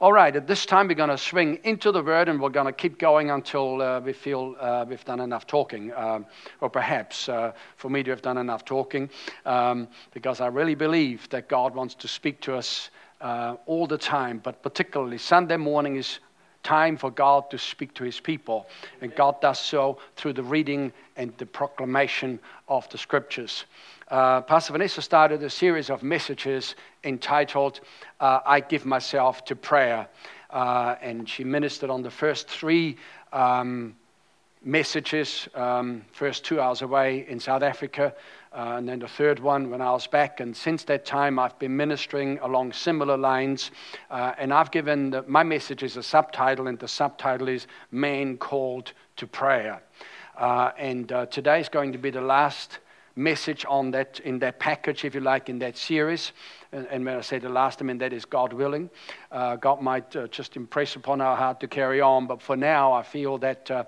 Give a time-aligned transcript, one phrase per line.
[0.00, 2.66] All right, at this time we're going to swing into the word and we're going
[2.66, 5.92] to keep going until uh, we feel uh, we've done enough talking.
[5.92, 6.24] Um,
[6.60, 9.10] or perhaps uh, for me to have done enough talking,
[9.44, 12.90] um, because I really believe that God wants to speak to us
[13.20, 16.20] uh, all the time, but particularly Sunday morning is
[16.62, 18.68] time for God to speak to his people.
[19.00, 22.38] And God does so through the reading and the proclamation
[22.68, 23.64] of the scriptures.
[24.10, 27.80] Uh, Pastor Vanessa started a series of messages entitled
[28.20, 30.08] uh, I Give Myself to Prayer.
[30.48, 32.96] Uh, and she ministered on the first three
[33.34, 33.94] um,
[34.64, 38.14] messages, um, first two hours away in South Africa,
[38.54, 40.40] uh, and then the third one when I was back.
[40.40, 43.72] And since that time, I've been ministering along similar lines.
[44.10, 48.38] Uh, and I've given the, my message is a subtitle, and the subtitle is Man
[48.38, 49.82] Called to Prayer.
[50.34, 52.78] Uh, and today is going to be the last
[53.18, 56.32] message on that in that package, if you like, in that series.
[56.72, 58.88] And, and when I say the last, I mean that is God willing.
[59.30, 62.92] Uh, God might uh, just impress upon our heart to carry on, but for now,
[62.92, 63.70] I feel that.
[63.70, 63.84] Uh,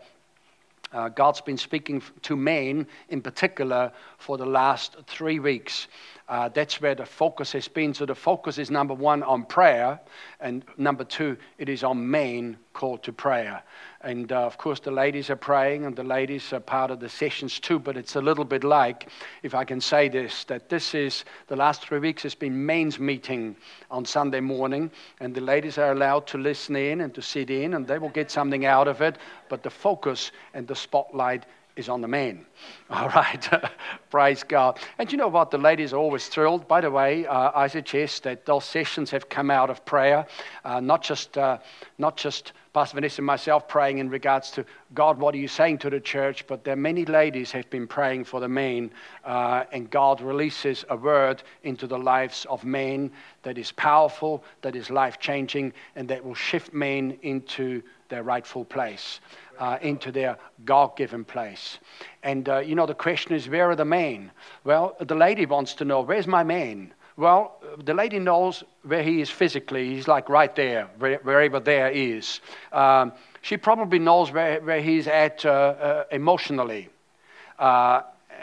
[0.92, 5.86] uh God's been speaking to men in particular for the last three weeks.
[6.30, 7.92] Uh, that's where the focus has been.
[7.92, 10.00] So the focus is number one on prayer,
[10.38, 13.64] and number two, it is on men called to prayer.
[14.02, 17.08] And uh, of course, the ladies are praying, and the ladies are part of the
[17.08, 17.80] sessions too.
[17.80, 19.08] But it's a little bit like,
[19.42, 23.00] if I can say this, that this is the last three weeks has been men's
[23.00, 23.56] meeting
[23.90, 27.74] on Sunday morning, and the ladies are allowed to listen in and to sit in,
[27.74, 29.18] and they will get something out of it.
[29.48, 31.44] But the focus and the spotlight
[31.80, 32.46] is on the men.
[32.90, 33.48] All right,
[34.10, 34.78] praise God.
[34.98, 35.50] And you know what?
[35.50, 36.68] The ladies are always thrilled.
[36.68, 40.26] By the way, uh, I suggest that those sessions have come out of prayer,
[40.64, 41.58] uh, not just uh,
[41.98, 44.64] not just Pastor Vanessa and myself praying in regards to
[44.94, 46.46] God, what are you saying to the church?
[46.46, 48.92] But there are many ladies have been praying for the men,
[49.24, 53.10] uh, and God releases a word into the lives of men
[53.42, 58.64] that is powerful, that is life changing, and that will shift men into their rightful
[58.64, 59.20] place
[59.58, 61.78] uh, into their God given place.
[62.22, 64.30] And, uh, you know, the question is, where are the men?
[64.64, 66.92] Well, the lady wants to know, where's my man?
[67.16, 69.94] Well, the lady knows where he is physically.
[69.94, 72.40] He's like right there, wherever there is.
[72.72, 73.12] Um,
[73.42, 76.88] she probably knows where, where he's at uh, uh emotionally.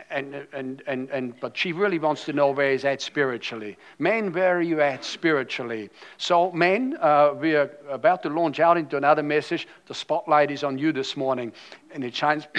[0.09, 3.77] And, and, and, and, but she really wants to know where he's at spiritually.
[3.99, 5.89] Men, where are you at spiritually?
[6.17, 9.67] So, men, uh, we are about to launch out into another message.
[9.87, 11.51] The spotlight is on you this morning,
[11.91, 12.47] and it shines.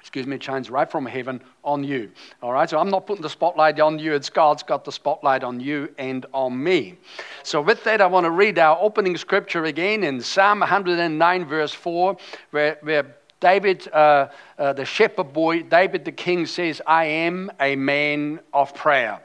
[0.00, 2.10] excuse me, shines right from heaven on you.
[2.42, 5.44] All right, so I'm not putting the spotlight on you, it's God's got the spotlight
[5.44, 6.96] on you and on me.
[7.42, 11.74] So, with that, I want to read our opening scripture again in Psalm 109, verse
[11.74, 12.16] 4,
[12.50, 14.28] where, where David, uh,
[14.58, 19.20] uh, the shepherd boy, David the king says, I am a man of prayer.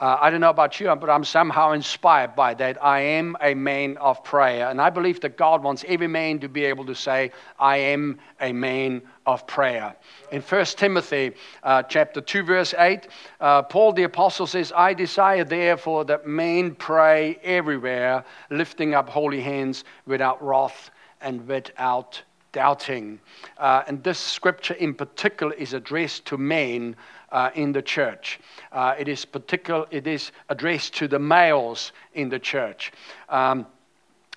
[0.00, 2.82] Uh, I don't know about you, but I'm somehow inspired by that.
[2.82, 4.70] I am a man of prayer.
[4.70, 8.18] And I believe that God wants every man to be able to say, I am
[8.40, 9.94] a man of prayer.
[10.32, 11.32] In 1 Timothy
[11.64, 13.08] uh, chapter 2, verse 8,
[13.40, 19.42] uh, Paul the apostle says, I desire therefore that men pray everywhere, lifting up holy
[19.42, 20.90] hands without wrath
[21.20, 22.22] and without
[22.52, 23.20] doubting.
[23.58, 26.96] Uh, and this scripture in particular is addressed to men
[27.32, 28.40] uh, in the church.
[28.72, 32.92] Uh, it is particular, it is addressed to the males in the church.
[33.28, 33.66] Um,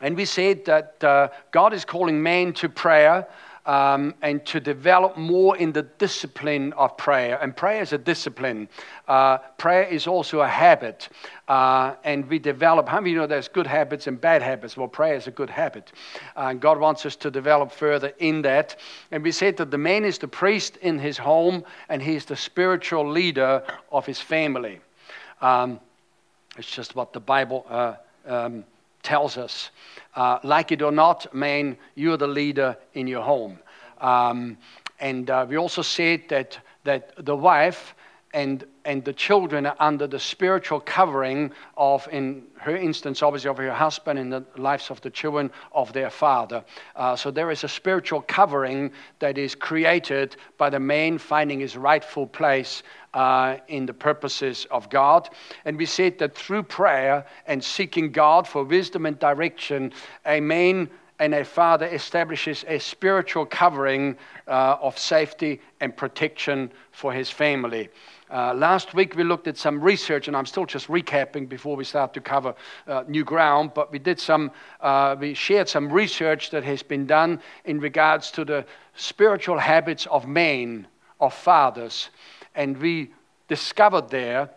[0.01, 3.27] and we said that uh, God is calling men to prayer
[3.65, 7.39] um, and to develop more in the discipline of prayer.
[7.41, 8.67] And prayer is a discipline.
[9.07, 11.09] Uh, prayer is also a habit.
[11.47, 14.75] Uh, and we develop, how many know there's good habits and bad habits?
[14.75, 15.93] Well, prayer is a good habit.
[16.35, 18.75] Uh, and God wants us to develop further in that.
[19.11, 22.35] And we said that the man is the priest in his home and he's the
[22.35, 24.81] spiritual leader of his family.
[25.41, 25.79] Um,
[26.57, 27.95] it's just what the Bible uh,
[28.27, 28.63] um,
[29.03, 29.69] tells us.
[30.15, 33.59] Uh, like it or not, man, you're the leader in your home.
[33.99, 34.57] Um,
[34.99, 37.95] and uh, we also said that, that the wife
[38.33, 43.57] and, and the children are under the spiritual covering of, in her instance, obviously, of
[43.57, 46.63] her husband, in the lives of the children of their father.
[46.95, 51.77] Uh, so there is a spiritual covering that is created by the man finding his
[51.77, 52.83] rightful place
[53.13, 55.29] uh, in the purposes of God.
[55.65, 59.93] And we said that through prayer and seeking God for wisdom and direction,
[60.25, 60.89] a man
[61.19, 67.89] and a father establishes a spiritual covering uh, of safety and protection for his family.
[68.33, 71.83] Uh, last week we looked at some research, and I'm still just recapping before we
[71.83, 72.55] start to cover
[72.87, 73.73] uh, new ground.
[73.75, 74.49] But we did some,
[74.81, 78.65] uh, we shared some research that has been done in regards to the
[78.95, 80.87] spiritual habits of men,
[81.19, 82.09] of fathers,
[82.55, 83.11] and we
[83.49, 84.49] discovered there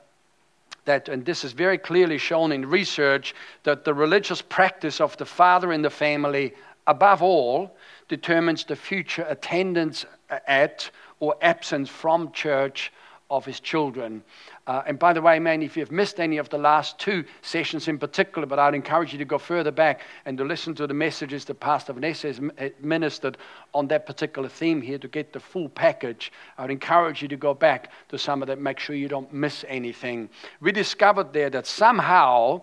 [0.87, 3.35] that, and this is very clearly shown in research,
[3.65, 6.55] that the religious practice of the father in the family,
[6.87, 7.77] above all,
[8.09, 10.07] determines the future attendance
[10.47, 10.91] at
[11.21, 12.91] or absence from church
[13.31, 14.23] of his children.
[14.67, 17.89] Uh, and by the way, man, if you've missed any of the last two sessions
[17.89, 20.95] in particular, but I'd encourage you to go further back and to listen to the
[20.95, 22.41] messages that Pastor Vanessa has
[22.81, 23.37] ministered
[23.75, 26.33] on that particular theme here to get the full package.
[26.57, 29.65] I'd encourage you to go back to some of that, make sure you don't miss
[29.69, 30.29] anything.
[30.61, 32.63] We discovered there that somehow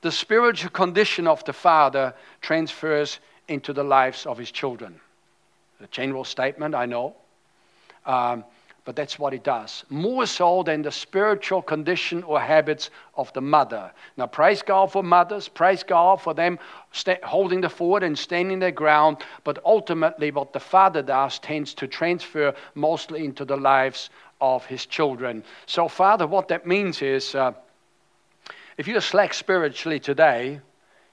[0.00, 5.00] the spiritual condition of the father transfers into the lives of his children.
[5.82, 7.14] A general statement, I know.
[8.06, 8.44] Um,
[8.90, 9.84] but that's what it does.
[9.88, 13.92] More so than the spiritual condition or habits of the mother.
[14.16, 16.58] Now, praise God for mothers, praise God for them
[16.90, 19.18] st- holding the fort and standing their ground.
[19.44, 24.10] But ultimately, what the father does tends to transfer mostly into the lives
[24.40, 25.44] of his children.
[25.66, 27.52] So, Father, what that means is uh,
[28.76, 30.60] if you're slack spiritually today,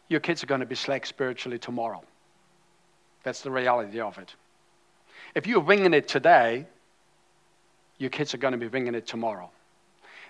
[0.10, 2.02] your kids are going to be slack spiritually tomorrow.
[3.22, 4.34] That's the reality of it.
[5.36, 6.66] If you're winging it today,
[7.98, 9.50] your kids are going to be bringing it tomorrow.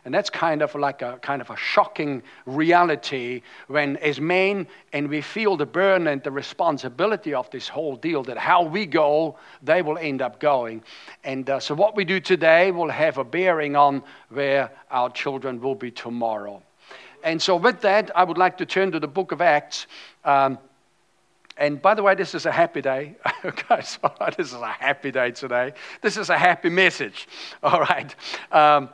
[0.06, 5.10] And that's kind of like a kind of a shocking reality when, as men, and
[5.10, 9.38] we feel the burden and the responsibility of this whole deal that how we go,
[9.62, 10.82] they will end up going.
[11.26, 15.60] And uh, so, what we do today will have a bearing on where our children
[15.60, 16.62] will be tomorrow.
[17.24, 19.88] And so, with that, I would like to turn to the book of Acts.
[20.24, 20.58] Um,
[21.58, 23.16] and by the way, this is a happy day.
[23.70, 24.00] Guys,
[24.38, 25.74] this is a happy day today.
[26.02, 27.28] This is a happy message.
[27.64, 28.14] All right.
[28.52, 28.90] Um,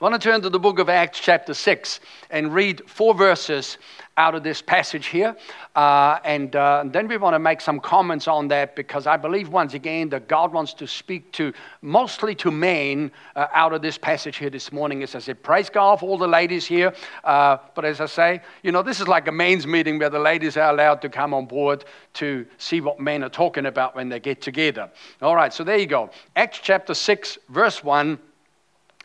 [0.00, 2.00] I want to turn to the book of Acts, chapter 6,
[2.30, 3.76] and read four verses
[4.16, 5.36] out of this passage here.
[5.76, 9.50] Uh, and, uh, then we want to make some comments on that because I believe,
[9.50, 11.52] once again, that God wants to speak to
[11.82, 15.02] mostly to men uh, out of this passage here this morning.
[15.02, 16.94] As I said, praise God for all the ladies here.
[17.22, 20.18] Uh, but as I say, you know, this is like a men's meeting where the
[20.18, 24.08] ladies are allowed to come on board to see what men are talking about when
[24.08, 24.90] they get together.
[25.20, 26.08] All right, so there you go.
[26.36, 28.18] Acts chapter 6, verse 1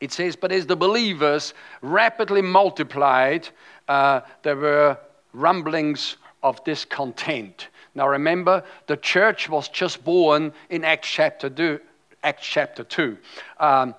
[0.02, 3.48] it says, But as the believers rapidly multiplied,
[3.88, 4.98] uh, there were
[5.34, 7.70] rumblings of discontent.
[7.96, 11.80] Now remember, the church was just born in Acts chapter 2.
[12.24, 13.18] Acts chapter 2.
[13.60, 13.96] Um,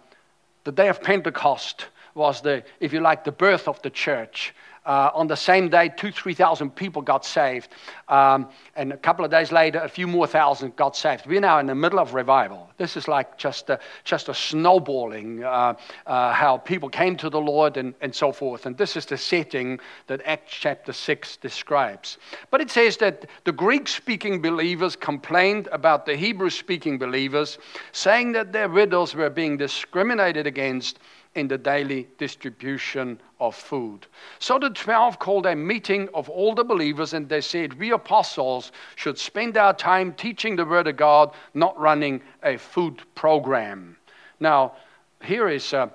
[0.64, 4.54] the day of Pentecost was the, if you like, the birth of the church.
[4.86, 7.70] Uh, on the same day, two, 3,000 people got saved.
[8.08, 11.26] Um, and a couple of days later, a few more thousand got saved.
[11.26, 12.70] We're now in the middle of revival.
[12.76, 15.74] This is like just a, just a snowballing, uh,
[16.06, 18.64] uh, how people came to the Lord and, and so forth.
[18.64, 22.18] And this is the setting that Acts chapter 6 describes.
[22.52, 27.58] But it says that the Greek speaking believers complained about the Hebrew speaking believers,
[27.90, 31.00] saying that their widows were being discriminated against
[31.36, 34.06] in the daily distribution of food.
[34.38, 38.72] So the twelve called a meeting of all the believers and they said, We apostles
[38.96, 43.96] should spend our time teaching the Word of God, not running a food program.
[44.40, 44.72] Now,
[45.22, 45.88] here is, uh,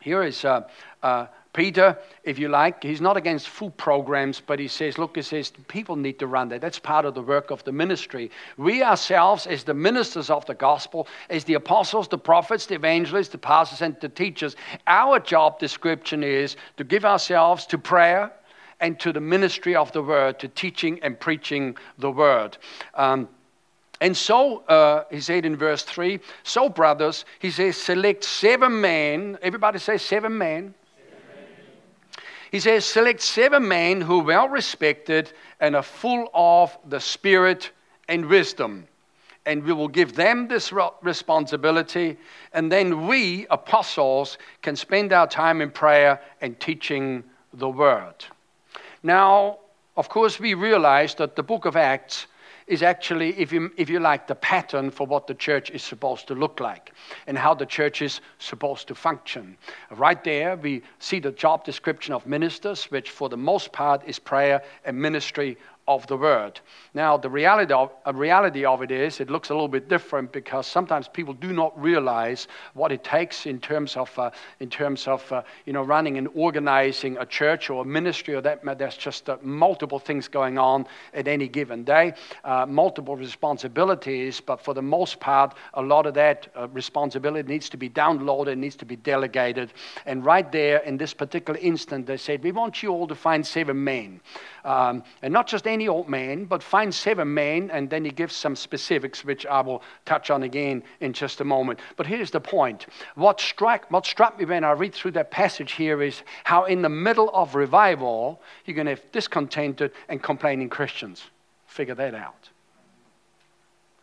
[0.00, 0.68] here is uh,
[1.02, 5.22] uh, Peter, if you like, he's not against food programs, but he says, look, he
[5.22, 6.60] says, people need to run that.
[6.60, 8.32] That's part of the work of the ministry.
[8.58, 13.28] We ourselves, as the ministers of the gospel, as the apostles, the prophets, the evangelists,
[13.28, 14.56] the pastors, and the teachers,
[14.88, 18.32] our job description is to give ourselves to prayer
[18.80, 22.58] and to the ministry of the word, to teaching and preaching the word.
[22.94, 23.28] Um,
[24.00, 29.38] and so, uh, he said in verse 3, so brothers, he says, select seven men.
[29.40, 30.74] Everybody say seven men
[32.54, 37.72] he says, Select seven men who are well respected and are full of the Spirit
[38.08, 38.86] and wisdom.
[39.44, 42.16] And we will give them this responsibility.
[42.52, 48.24] And then we, apostles, can spend our time in prayer and teaching the word.
[49.02, 49.58] Now,
[49.96, 52.28] of course, we realize that the book of Acts
[52.66, 56.26] is actually, if you, if you like, the pattern for what the church is supposed
[56.28, 56.92] to look like
[57.26, 59.56] and how the church is supposed to function.
[59.90, 64.18] Right there, we see the job description of ministers, which for the most part is
[64.18, 66.60] prayer and ministry of the word.
[66.94, 70.32] Now, the reality of, a reality of it is, it looks a little bit different
[70.32, 75.06] because sometimes people do not realize what it takes in terms of, uh, in terms
[75.06, 78.62] of uh, you know, running and organizing a church or a ministry or that.
[78.78, 82.14] There's just uh, multiple things going on at any given day,
[82.44, 87.68] uh, multiple responsibilities, but for the most part, a lot of that uh, responsibility needs
[87.70, 89.72] to be downloaded, needs to be delegated.
[90.06, 93.46] And right there, in this particular instant, they said, We want you all to find
[93.46, 94.20] seven men
[94.64, 98.34] Um, and not just any old man, but find seven men, and then he gives
[98.34, 101.80] some specifics, which I will touch on again in just a moment.
[101.96, 102.86] But here's the point.
[103.14, 106.80] What struck, what struck me when I read through that passage here is how in
[106.80, 111.24] the middle of revival, you're going to have discontented and complaining Christians.
[111.66, 112.48] Figure that out.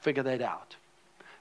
[0.02, 0.76] Figure that out.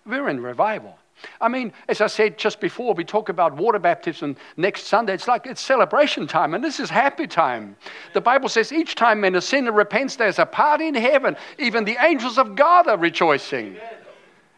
[0.07, 0.97] We're in revival.
[1.41, 5.15] I mean, as I said just before, we talk about water baptism next Sunday.
[5.15, 7.77] It's like it's celebration time, and this is happy time.
[8.15, 11.37] The Bible says each time when a sinner repents, there's a party in heaven.
[11.59, 13.77] Even the angels of God are rejoicing.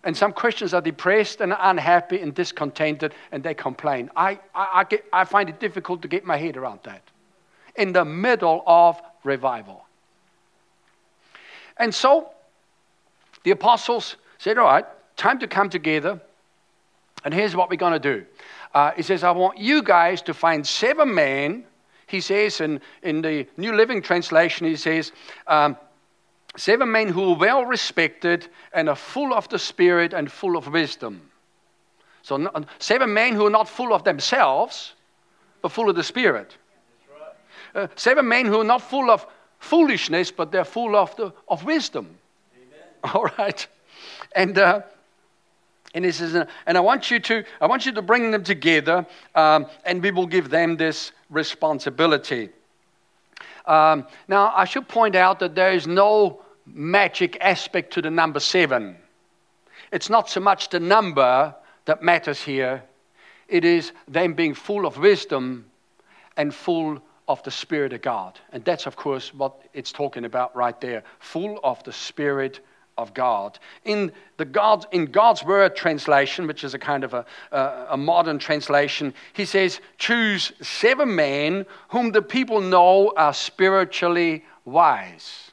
[0.05, 4.11] And some Christians are depressed and unhappy and discontented, and they complain.
[4.17, 7.03] I, I, I, get, I find it difficult to get my head around that.
[7.77, 9.85] In the middle of revival.
[11.77, 12.31] And so
[13.45, 14.85] the apostles said, All right,
[15.17, 16.21] time to come together
[17.25, 18.25] and here's what we're going to do.
[18.75, 21.65] Uh, he says, I want you guys to find seven men.
[22.07, 25.13] He says in, in the New Living Translation, he says,
[25.47, 25.77] um,
[26.57, 30.69] seven men who are well respected and are full of the Spirit and full of
[30.69, 31.31] wisdom.
[32.23, 34.95] So, not, seven men who are not full of themselves,
[35.61, 36.57] but full of the Spirit.
[37.75, 39.27] Uh, seven men who are not full of
[39.59, 42.17] foolishness, but they're full of, the, of wisdom.
[42.55, 43.15] Amen.
[43.15, 43.67] All right.
[44.37, 44.83] And uh,
[45.95, 49.07] and he says, and I want you to, I want you to bring them together,
[49.35, 52.49] um, and we will give them this responsibility.
[53.67, 58.41] Um, now, I should point out that there is no magic aspect to the number
[58.41, 58.97] seven.
[59.93, 62.83] It's not so much the number that matters here,
[63.49, 65.67] it is them being full of wisdom
[66.37, 68.39] and full of the Spirit of God.
[68.53, 72.61] And that's, of course, what it's talking about right there full of the Spirit
[73.03, 73.59] of God.
[73.85, 77.97] In, the God, in God's Word translation, which is a kind of a, a, a
[77.97, 85.51] modern translation, he says, Choose seven men whom the people know are spiritually wise.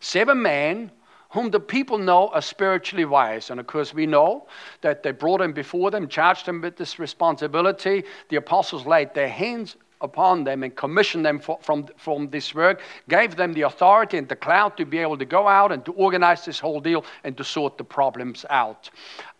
[0.00, 0.90] Seven men
[1.30, 3.50] whom the people know are spiritually wise.
[3.50, 4.46] And of course, we know
[4.80, 8.04] that they brought him before them, charged him with this responsibility.
[8.30, 12.80] The apostles laid their hands upon them and commissioned them for, from, from this work,
[13.08, 15.92] gave them the authority and the clout to be able to go out and to
[15.92, 18.90] organize this whole deal and to sort the problems out.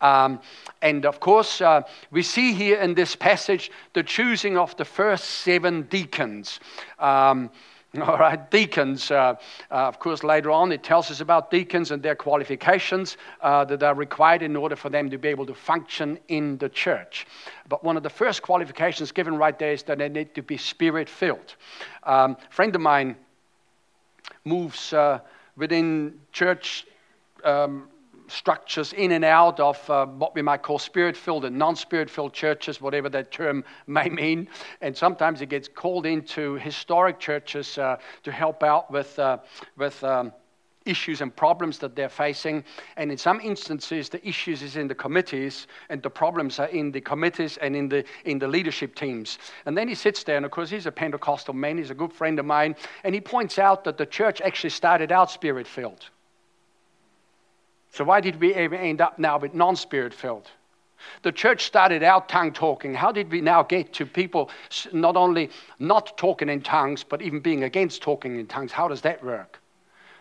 [0.01, 0.41] Um,
[0.83, 5.25] and of course, uh, we see here in this passage the choosing of the first
[5.25, 6.61] seven deacons.
[6.99, 7.51] Um,
[8.03, 9.11] All right, deacons.
[9.11, 9.35] Uh,
[9.71, 13.83] uh, of course, later on it tells us about deacons and their qualifications uh, that
[13.83, 17.27] are required in order for them to be able to function in the church.
[17.67, 20.59] But one of the first qualifications given right there is that they need to be
[20.59, 21.55] spirit filled.
[22.03, 23.17] Um, a friend of mine
[24.45, 25.21] moves uh,
[25.57, 26.87] within church.
[27.43, 27.89] Um,
[28.29, 32.11] structures in and out of uh, what we might call spirit filled and non spirit
[32.11, 34.49] filled churches, whatever that term may mean.
[34.81, 39.39] And sometimes it gets called into historic churches uh, to help out with, uh,
[39.77, 40.33] with um,
[40.89, 42.65] issues and problems that they're facing.
[42.97, 46.91] And in some instances, the issues is in the committees, and the problems are in
[46.91, 49.39] the committees and in the, in the leadership teams.
[49.67, 52.13] And then he sits there, and of course, he's a Pentecostal man, he's a good
[52.13, 56.09] friend of mine, and he points out that the church actually started out spirit filled.
[57.99, 60.49] So, why did we end up now with non spirit filled?
[61.23, 62.95] The church started out tongue talking.
[62.95, 64.51] How did we now get to people
[64.93, 65.51] not only
[65.81, 68.71] not talking in tongues, but even being against talking in tongues?
[68.71, 69.61] How does that work?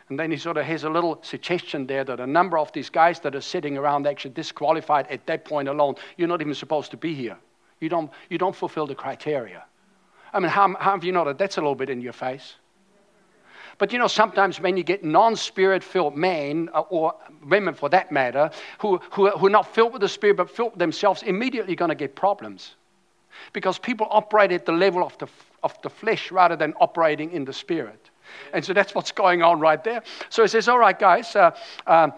[0.09, 2.89] And then he sort of has a little suggestion there that a number of these
[2.89, 5.97] guys that are sitting around actually disqualified at that point alone.
[6.17, 7.37] You're not even supposed to be here.
[7.79, 9.63] You don't, you don't fulfill the criteria.
[10.33, 12.55] I mean, how, how have you noticed that's a little bit in your face?
[13.77, 17.13] But you know, sometimes when you get non spirit filled men, uh, or
[17.45, 20.77] women for that matter, who, who, who are not filled with the Spirit but filled
[20.79, 22.75] themselves, immediately going to get problems.
[23.53, 25.27] Because people operate at the level of the,
[25.61, 28.09] of the flesh rather than operating in the Spirit.
[28.51, 30.01] And so that's what's going on right there.
[30.29, 31.35] So he says, All right, guys.
[31.35, 31.51] Uh,
[31.85, 32.09] uh,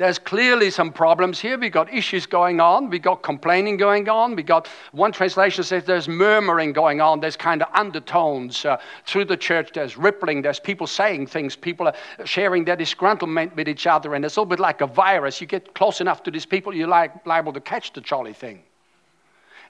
[0.00, 1.58] there's clearly some problems here.
[1.58, 2.88] We've got issues going on.
[2.88, 4.34] We've got complaining going on.
[4.34, 7.20] We've got one translation says there's murmuring going on.
[7.20, 9.72] There's kind of undertones uh, through the church.
[9.74, 10.40] There's rippling.
[10.40, 11.54] There's people saying things.
[11.54, 14.14] People are sharing their disgruntlement with each other.
[14.14, 15.38] And it's a little bit like a virus.
[15.38, 18.62] You get close enough to these people, you're liable to catch the jolly thing.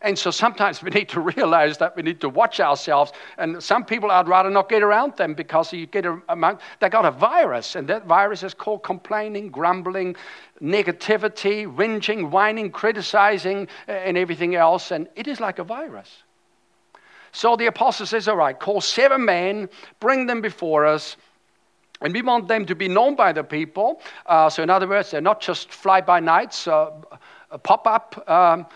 [0.02, 3.12] And so sometimes we need to realize that we need to watch ourselves.
[3.38, 7.04] And some people, I'd rather not get around them because you get among, they got
[7.04, 10.16] a virus, and that virus is called complaining, grumbling,
[10.62, 14.90] negativity, whinging, whining, criticizing, and everything else.
[14.90, 16.22] And it is like a virus.
[17.32, 19.68] So the apostle says, All right, call seven men,
[20.00, 21.16] bring them before us.
[22.02, 24.00] And we want them to be known by the people.
[24.24, 26.92] Uh, so, in other words, they're not just fly by nights, uh,
[27.62, 28.66] pop up um,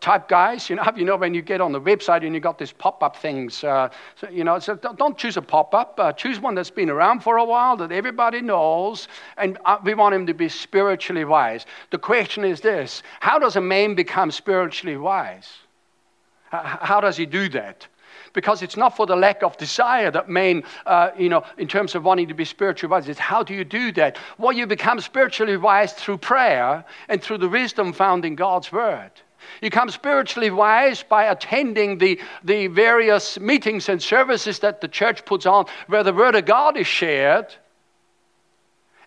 [0.00, 0.68] type guys.
[0.70, 3.16] You know, you know when you get on the website and you got these pop-up
[3.16, 3.64] things.
[3.64, 5.98] Uh, so, you know, so don't choose a pop-up.
[5.98, 9.94] Uh, choose one that's been around for a while that everybody knows, and uh, we
[9.94, 11.66] want him to be spiritually wise.
[11.90, 15.48] The question is this: How does a man become spiritually wise?
[16.50, 17.86] How does he do that?
[18.32, 21.94] because it's not for the lack of desire that men, uh, you know, in terms
[21.94, 23.08] of wanting to be spiritually wise.
[23.08, 24.18] It's how do you do that?
[24.38, 29.10] Well, you become spiritually wise through prayer and through the wisdom found in God's Word.
[29.60, 35.24] You become spiritually wise by attending the, the various meetings and services that the church
[35.24, 37.54] puts on where the Word of God is shared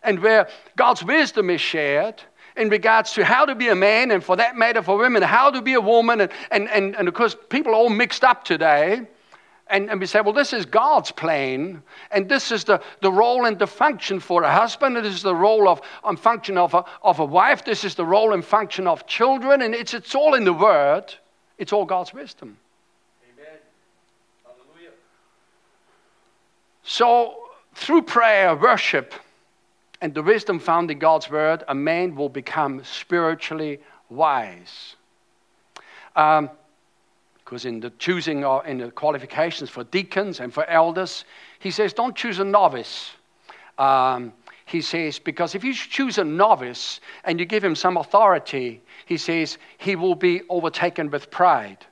[0.04, 2.22] and where God's wisdom is shared
[2.56, 5.51] in regards to how to be a man, and for that matter, for women, how
[5.51, 6.22] to be a woman.
[6.22, 9.06] And, and, and, and of course, people are all mixed up today.
[9.68, 11.82] And, and we say, well, this is God's plan,
[12.12, 15.34] and this is the, the role and the function for a husband, this is the
[15.34, 18.86] role of and function of a, of a wife, this is the role and function
[18.86, 21.16] of children, and it's, it's all in the Word.
[21.58, 22.58] It's all God's wisdom.
[23.34, 23.60] Amen.
[24.44, 24.92] Hallelujah.
[26.84, 27.36] So,
[27.74, 29.14] through prayer, worship,
[30.02, 33.80] and the wisdom found in God's Word, a man will become spiritually
[34.10, 34.96] wise.
[36.16, 36.50] Um,
[37.46, 41.25] because in the choosing or in the qualifications for deacons and for elders,
[41.60, 43.12] he says, don't choose a novice.
[43.78, 44.34] Um,
[44.66, 49.18] he says, because if you choose a novice and you give him some authority, he
[49.18, 51.86] says, he will be overtaken with pride.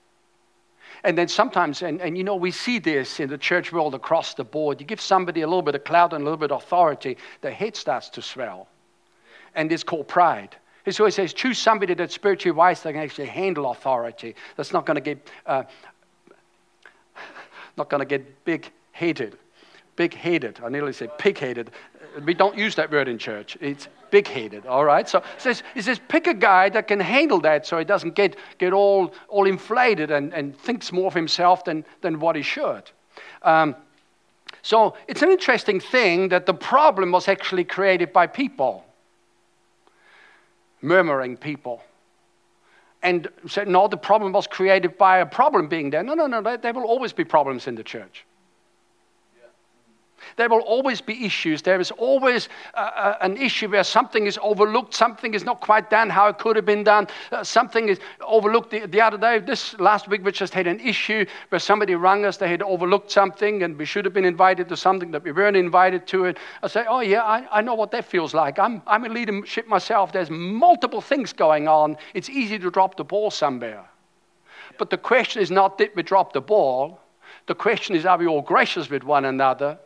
[1.04, 4.34] And then sometimes, and, and you know, we see this in the church world across
[4.34, 4.82] the board.
[4.82, 7.52] You give somebody a little bit of clout and a little bit of authority, their
[7.52, 8.70] head starts to swell.
[9.54, 10.56] And it's called pride.
[10.86, 14.36] He always says, choose somebody that's spiritually wise that can actually handle authority.
[14.58, 15.64] That's not going to get, uh,
[17.78, 19.38] not going to get big-headed.
[19.96, 20.60] Big-headed.
[20.64, 21.72] I nearly said pig-headed.
[22.26, 23.58] We don't use that word in church.
[23.62, 24.66] It's big-headed.
[24.66, 25.08] All right.
[25.08, 28.14] So he says, he says, pick a guy that can handle that, so he doesn't
[28.14, 32.42] get get all all inflated and, and thinks more of himself than than what he
[32.42, 32.84] should.
[33.42, 33.76] Um,
[34.62, 38.86] so it's an interesting thing that the problem was actually created by people
[40.84, 41.82] murmuring people.
[43.02, 46.04] And said, no, the problem was created by a problem being there.
[46.04, 48.26] No, no, no, there will always be problems in the church.
[50.36, 51.62] There will always be issues.
[51.62, 55.90] There is always uh, uh, an issue where something is overlooked, something is not quite
[55.90, 58.72] done how it could have been done, uh, something is overlooked.
[58.72, 62.26] The, the, other day, this last week, we just had an issue where somebody rang
[62.26, 65.32] us, they had overlooked something, and we should have been invited to something that we
[65.32, 66.26] weren't invited to.
[66.26, 66.38] It.
[66.62, 68.60] I say, Oh, yeah, I, I know what that feels like.
[68.60, 70.12] I'm, I'm in leadership myself.
[70.12, 71.98] There's multiple things going on.
[72.14, 73.86] It's easy to drop the ball somewhere.
[74.78, 77.00] But the question is not did we drop the ball?
[77.46, 79.78] The question is, are we all gracious with one another?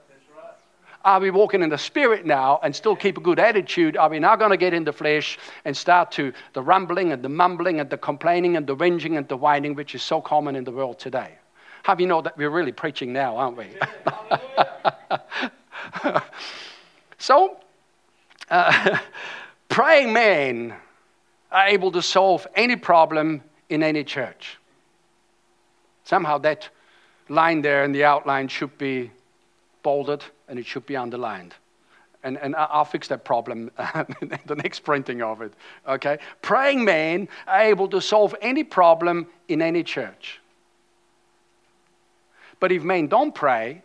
[1.08, 3.96] Are we walking in the spirit now and still keep a good attitude?
[3.96, 7.24] Are we now going to get in the flesh and start to the rumbling and
[7.24, 10.58] the mumbling and the complaining and the whinging and the whining, which is so common
[10.58, 11.36] in the world today?
[11.84, 13.68] Have you know that we're really preaching now, aren't we?
[17.18, 17.56] so,
[18.52, 18.98] uh,
[19.70, 20.74] praying men
[21.54, 24.58] are able to solve any problem in any church.
[26.04, 26.68] Somehow that
[27.30, 29.10] line there in the outline should be
[29.84, 31.54] bolded and it should be underlined.
[32.24, 33.72] And, and I'll fix that problem
[34.22, 35.54] in the next printing of it.
[35.88, 36.18] Okay?
[36.42, 40.40] Praying men are able to solve any problem in any church.
[42.60, 43.84] But if men don't pray,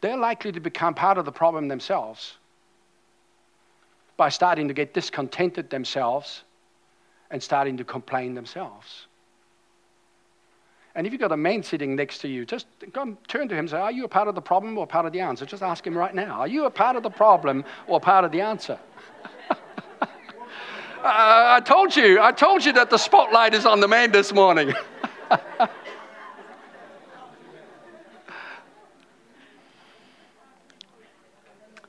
[0.00, 2.38] they're likely to become part of the problem themselves
[4.16, 6.42] by starting to get discontented themselves
[7.30, 9.07] and starting to complain themselves.
[10.98, 13.60] And if you've got a man sitting next to you, just go turn to him
[13.60, 15.46] and say, Are you a part of the problem or part of the answer?
[15.46, 16.40] Just ask him right now.
[16.40, 18.76] Are you a part of the problem or part of the answer?
[19.48, 19.54] uh,
[21.04, 24.74] I told you, I told you that the spotlight is on the man this morning.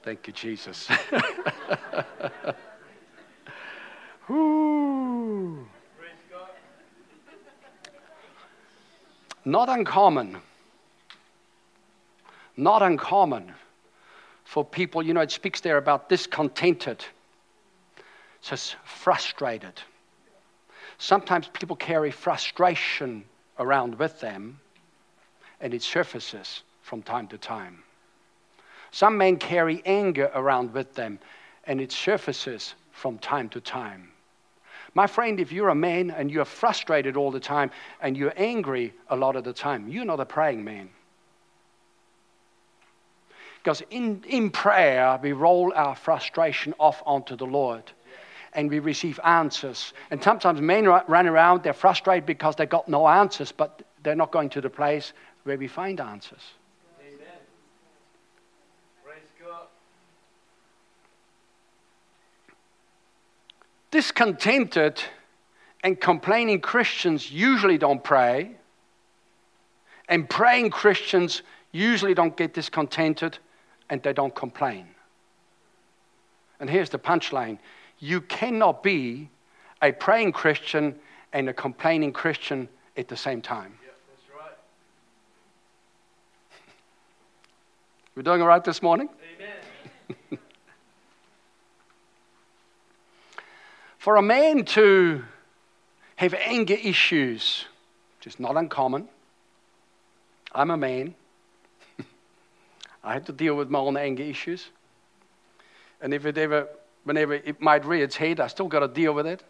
[0.04, 0.88] Thank you, Jesus.
[4.30, 5.69] Ooh.
[9.46, 10.38] Not uncommon.
[12.58, 13.54] Not uncommon
[14.50, 17.06] for people, you know, it speaks there about discontented.
[17.98, 18.04] It
[18.42, 19.80] says frustrated.
[20.98, 23.24] Sometimes people carry frustration
[23.60, 24.60] around with them,
[25.62, 27.84] and it surfaces from time to time.
[28.90, 31.20] Some men carry anger around with them,
[31.66, 34.12] and it surfaces from time to time.
[34.94, 37.72] My friend, if you're a man and you're frustrated all the time
[38.02, 40.90] and you're angry a lot of the time, you're not a praying man.
[43.62, 47.92] Because in, in prayer, we roll our frustration off onto the Lord.
[48.54, 49.94] and we receive answers.
[50.12, 54.32] And sometimes men run around, they're frustrated because they got no answers, but they're not
[54.32, 56.42] going to the place where we find answers.
[57.02, 57.20] Amen.
[59.04, 59.68] Praise God.
[63.92, 65.02] Discontented
[65.84, 68.52] and complaining Christians usually don't pray,
[70.08, 73.38] and praying Christians usually don't get discontented
[73.90, 74.88] and they don't complain.
[76.60, 77.60] And here's the punchline
[78.00, 79.30] you cannot be
[79.82, 80.96] a praying Christian
[81.34, 83.78] and a complaining Christian at the same time.
[83.86, 84.58] That's right.
[88.16, 89.10] We're doing all right this morning?
[89.38, 90.40] Amen.
[94.00, 95.26] For a man to
[96.16, 97.66] have anger issues,
[98.18, 99.10] which is not uncommon,
[100.54, 101.16] I'm a man.
[103.04, 104.70] I had to deal with my own anger issues.
[106.02, 106.70] And if it ever,
[107.04, 109.44] whenever it might rear its head, I still got to deal with it.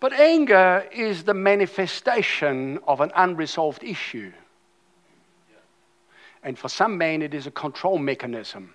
[0.00, 4.32] But anger is the manifestation of an unresolved issue.
[6.42, 8.72] And for some men, it is a control mechanism.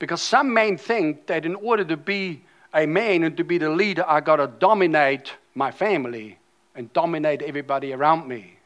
[0.00, 2.42] Because some men think that in order to be
[2.74, 6.38] a man and to be the leader, I got to dominate my family
[6.74, 8.56] and dominate everybody around me.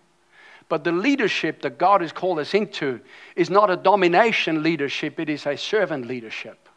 [0.68, 3.00] But the leadership that God has called us into
[3.34, 6.68] is not a domination leadership, it is a servant leadership.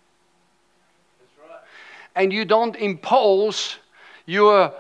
[1.40, 1.60] Right.
[2.16, 3.78] And you don't impose
[4.26, 4.74] your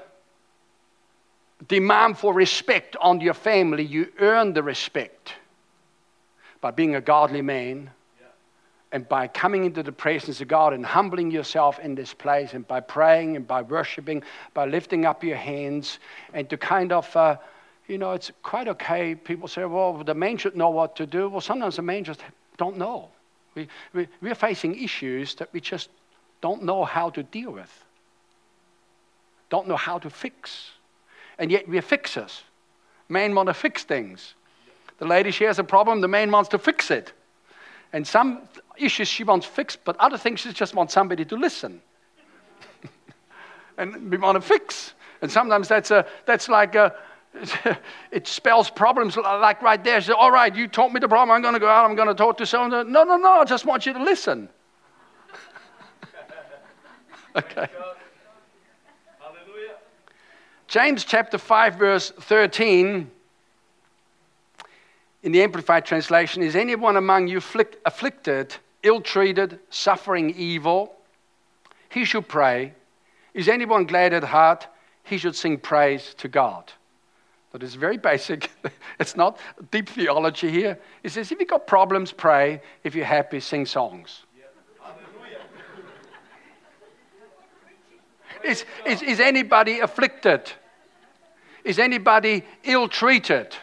[1.67, 5.33] demand for respect on your family, you earn the respect
[6.61, 7.91] by being a godly man
[8.91, 12.67] and by coming into the presence of God and humbling yourself in this place and
[12.67, 14.23] by praying and by worshiping,
[14.53, 15.99] by lifting up your hands
[16.33, 17.15] and to kind of.
[17.15, 17.37] Uh,
[17.87, 19.15] you know, it's quite okay.
[19.15, 21.29] People say, well, the man should know what to do.
[21.29, 22.21] Well, sometimes the men just
[22.57, 23.09] don't know.
[23.55, 25.89] We, we, we're facing issues that we just
[26.41, 27.85] don't know how to deal with,
[29.49, 30.71] don't know how to fix.
[31.39, 32.43] And yet we're fixers.
[33.09, 34.33] Men want to fix things.
[34.97, 37.13] The lady, she has a problem, the man wants to fix it.
[37.93, 38.41] And some
[38.77, 41.81] issues she wants fixed, but other things she just wants somebody to listen.
[43.77, 44.93] and we want to fix.
[45.21, 46.95] And sometimes that's, a, that's like a,
[48.11, 50.01] it spells problems like right there.
[50.01, 51.35] Say, all right, you told me the problem.
[51.35, 51.89] I'm going to go out.
[51.89, 52.91] I'm going to talk to someone.
[52.91, 53.33] No, no, no.
[53.33, 54.49] I just want you to listen.
[57.35, 57.67] okay.
[59.19, 59.75] Hallelujah.
[60.67, 63.09] James chapter 5, verse 13,
[65.23, 70.93] in the Amplified Translation, is anyone among you afflicted, ill treated, suffering evil?
[71.89, 72.73] He should pray.
[73.33, 74.67] Is anyone glad at heart?
[75.03, 76.71] He should sing praise to God.
[77.51, 78.51] That is very basic.
[78.99, 79.39] it's not
[79.71, 80.77] deep theology here.
[81.03, 82.61] It says if you've got problems, pray.
[82.83, 84.23] If you're happy, sing songs.
[88.43, 90.51] Is, is, is anybody afflicted?
[91.63, 93.55] Is anybody ill treated?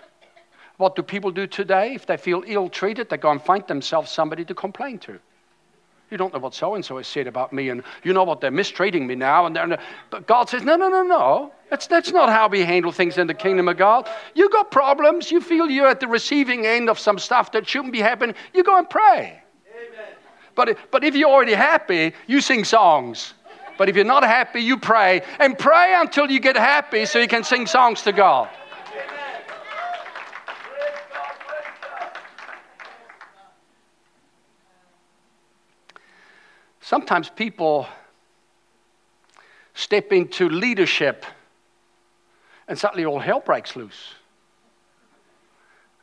[0.76, 1.94] What do people do today?
[1.94, 5.18] If they feel ill treated, they go and find themselves somebody to complain to.
[6.10, 8.40] You don't know what so and so has said about me, and you know what
[8.40, 9.46] they're mistreating me now.
[9.46, 9.78] And
[10.10, 11.52] but God says, No, no, no, no.
[11.70, 14.08] That's, that's not how we handle things in the kingdom of God.
[14.34, 15.30] You got problems.
[15.30, 18.36] You feel you're at the receiving end of some stuff that shouldn't be happening.
[18.52, 19.42] You go and pray.
[19.74, 20.06] Amen.
[20.54, 23.34] But, but if you're already happy, you sing songs.
[23.76, 25.22] But if you're not happy, you pray.
[25.40, 28.50] And pray until you get happy so you can sing songs to God.
[36.84, 37.88] Sometimes people
[39.72, 41.24] step into leadership
[42.68, 44.12] and suddenly all hell breaks loose.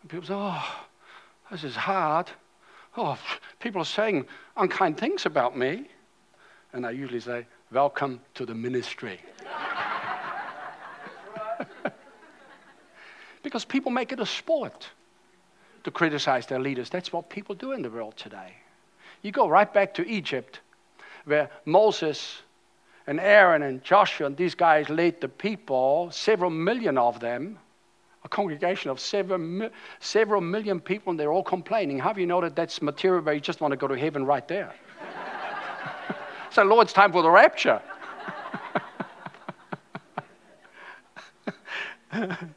[0.02, 0.82] And people say, Oh,
[1.52, 2.32] this is hard.
[2.98, 3.15] Oh,
[3.60, 4.26] people are saying
[4.58, 5.88] unkind things about me.
[6.74, 9.20] And I usually say, Welcome to the ministry.
[13.44, 14.89] because people make it a sport
[15.84, 16.89] to criticize their leaders.
[16.89, 18.56] That's what people do in the world today.
[19.22, 20.60] You go right back to Egypt
[21.26, 22.42] where Moses
[23.08, 27.58] and Aaron and Joshua and these guys led the people, several million of them,
[28.24, 31.98] a congregation of several, several million people, and they're all complaining.
[32.00, 34.26] How do you know that that's material where you just want to go to heaven
[34.26, 34.74] right there?
[36.52, 37.82] so, Lord, it's time for the rapture.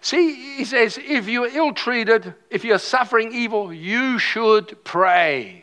[0.00, 5.61] See, he says, if you're ill treated, if you're suffering evil, you should pray.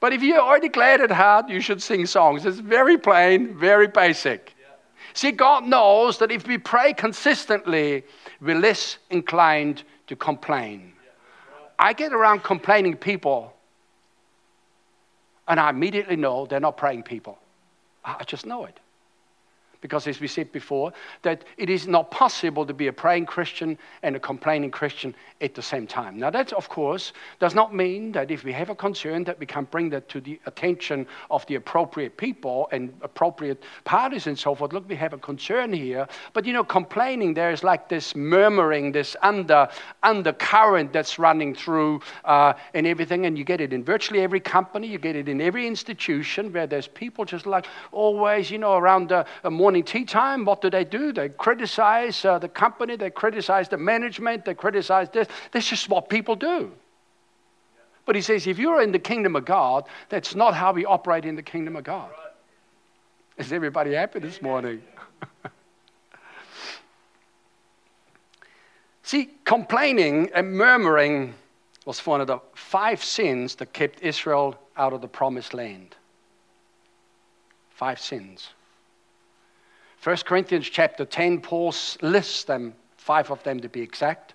[0.00, 2.46] But if you're already glad at heart, you should sing songs.
[2.46, 4.54] It's very plain, very basic.
[4.60, 4.66] Yeah.
[5.12, 8.04] See, God knows that if we pray consistently,
[8.40, 10.92] we're less inclined to complain.
[11.78, 13.52] I get around complaining people
[15.48, 17.38] And I immediately know they're not praying people.
[18.04, 18.78] I just know it.
[19.80, 23.78] Because, as we said before, that it is not possible to be a praying Christian
[24.02, 26.18] and a complaining Christian at the same time.
[26.18, 29.46] Now, that, of course, does not mean that if we have a concern that we
[29.46, 34.54] can bring that to the attention of the appropriate people and appropriate parties and so
[34.54, 34.72] forth.
[34.72, 36.08] Look, we have a concern here.
[36.32, 39.68] But, you know, complaining, there is like this murmuring, this under,
[40.02, 43.26] undercurrent that's running through uh, and everything.
[43.26, 46.66] And you get it in virtually every company, you get it in every institution where
[46.66, 50.84] there's people just like always, you know, around a, a tea time, what do they
[50.84, 51.12] do?
[51.12, 55.28] They criticize uh, the company, they criticize the management, they criticize this.
[55.52, 56.72] That's just what people do.
[58.04, 61.24] But he says, if you're in the kingdom of God, that's not how we operate
[61.24, 62.10] in the kingdom of God.
[63.36, 64.82] Is everybody happy this morning?
[69.02, 71.34] See, complaining and murmuring
[71.84, 75.96] was one of the five sins that kept Israel out of the promised land.
[77.70, 78.50] Five sins.
[80.02, 84.34] 1 Corinthians chapter 10, Paul lists them, five of them to be exact.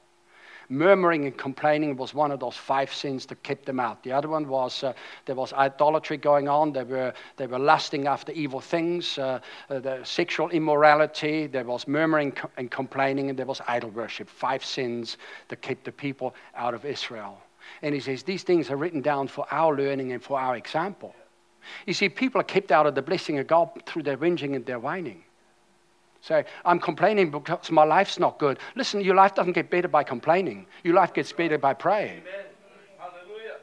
[0.68, 4.04] Murmuring and complaining was one of those five sins that kept them out.
[4.04, 4.94] The other one was uh,
[5.26, 6.74] there was idolatry going on.
[6.74, 11.48] They were, they were lusting after evil things, uh, uh, sexual immorality.
[11.48, 14.30] There was murmuring and complaining, and there was idol worship.
[14.30, 17.42] Five sins that kept the people out of Israel.
[17.82, 21.16] And he says these things are written down for our learning and for our example.
[21.86, 24.66] You see, people are kept out of the blessing of God through their whinging and
[24.66, 25.24] their whining.
[26.24, 28.58] Say, I'm complaining because my life's not good.
[28.76, 30.66] Listen, your life doesn't get better by complaining.
[30.86, 32.22] Your life gets better by praying.
[32.22, 32.46] Amen.
[32.98, 33.58] Hallelujah.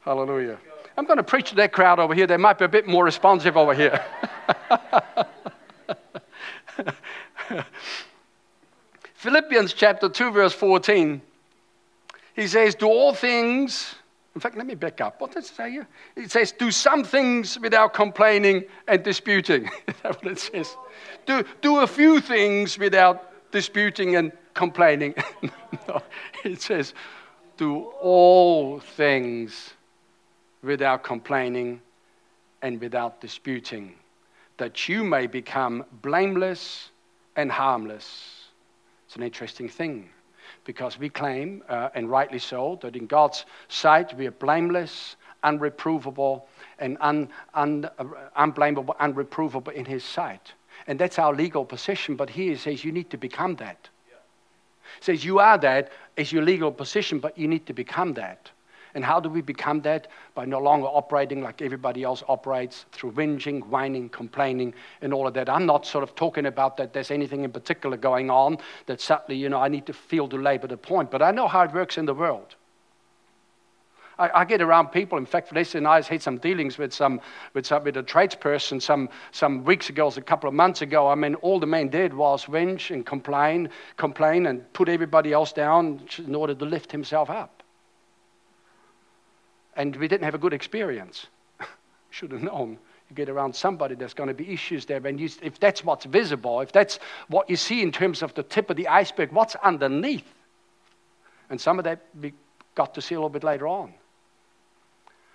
[0.00, 0.58] Hallelujah.
[0.96, 2.26] I'm going to preach to that crowd over here.
[2.26, 4.02] They might be a bit more responsive over here.
[9.12, 11.20] Philippians chapter 2, verse 14.
[12.34, 13.96] He says, Do all things
[14.34, 15.20] in fact, let me back up.
[15.20, 15.88] What does it say here?
[16.16, 19.70] It says, do some things without complaining and disputing.
[20.02, 20.74] That's what it says.
[21.26, 25.14] Do, do a few things without disputing and complaining.
[25.88, 26.02] no,
[26.44, 26.94] it says,
[27.58, 29.74] do all things
[30.62, 31.82] without complaining
[32.62, 33.94] and without disputing,
[34.56, 36.90] that you may become blameless
[37.36, 38.46] and harmless.
[39.06, 40.08] It's an interesting thing
[40.64, 46.42] because we claim, uh, and rightly so, that in God's sight we are blameless, unreprovable,
[46.78, 48.04] and un, un, uh,
[48.36, 50.52] unblameable, unreprovable in His sight.
[50.86, 53.88] And that's our legal position, but here he says you need to become that.
[54.08, 54.16] Yeah.
[55.00, 58.50] says you are that as your legal position, but you need to become that.
[58.94, 60.08] And how do we become that?
[60.34, 65.34] By no longer operating like everybody else operates through whinging, whining, complaining, and all of
[65.34, 65.48] that.
[65.48, 69.36] I'm not sort of talking about that there's anything in particular going on that suddenly,
[69.36, 71.10] you know, I need to feel to labor the point.
[71.10, 72.54] But I know how it works in the world.
[74.18, 75.18] I, get around people.
[75.18, 77.20] In fact, Vanessa and I had some dealings with some
[77.54, 81.08] with some with a tradesperson some some weeks ago, a couple of months ago.
[81.08, 85.52] I mean, all the man did was whinge and complain, complain, and put everybody else
[85.52, 87.61] down in order to lift himself up
[89.76, 91.26] and we didn't have a good experience.
[92.10, 92.78] Should have known.
[93.10, 95.04] You get around somebody, there's going to be issues there.
[95.06, 98.42] And you, if that's what's visible, if that's what you see in terms of the
[98.42, 100.24] tip of the iceberg, what's underneath?
[101.50, 102.32] And some of that we
[102.74, 103.92] got to see a little bit later on.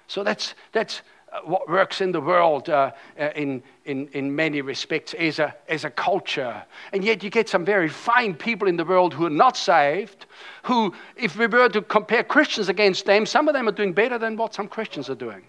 [0.07, 1.01] So that's, that's
[1.43, 5.83] what works in the world uh, uh, in, in, in many respects as a, as
[5.83, 6.63] a culture.
[6.93, 10.25] And yet you get some very fine people in the world who are not saved,
[10.63, 14.17] who, if we were to compare Christians against them, some of them are doing better
[14.17, 15.43] than what some Christians are doing.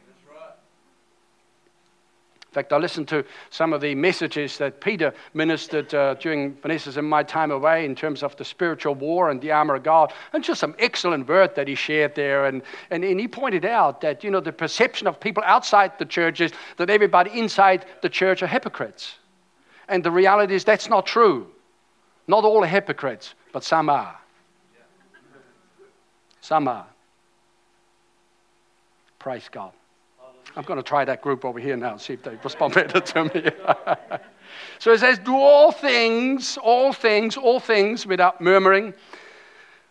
[2.48, 6.96] In fact, I listened to some of the messages that Peter ministered uh, during Vanessa's
[6.96, 10.14] and my time away in terms of the spiritual war and the armor of God,
[10.32, 12.46] and just some excellent word that he shared there.
[12.46, 16.06] And, and, and he pointed out that, you know, the perception of people outside the
[16.06, 19.16] church is that everybody inside the church are hypocrites.
[19.88, 21.48] And the reality is that's not true.
[22.28, 24.18] Not all are hypocrites, but some are.
[26.40, 26.86] Some are.
[29.18, 29.72] Praise God.
[30.56, 33.00] I'm going to try that group over here now and see if they respond better
[33.00, 33.50] to me.
[34.78, 38.94] so it says, Do all things, all things, all things without murmuring,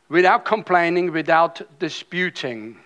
[0.10, 2.78] without complaining, without disputing.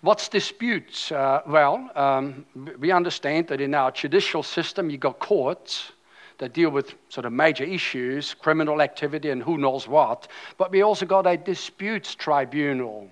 [0.00, 1.10] What's disputes?
[1.10, 2.44] Uh, well, um,
[2.78, 5.92] we understand that in our judicial system, you've got courts
[6.38, 10.28] that deal with sort of major issues, criminal activity, and who knows what.
[10.58, 13.10] But we also got a disputes tribunal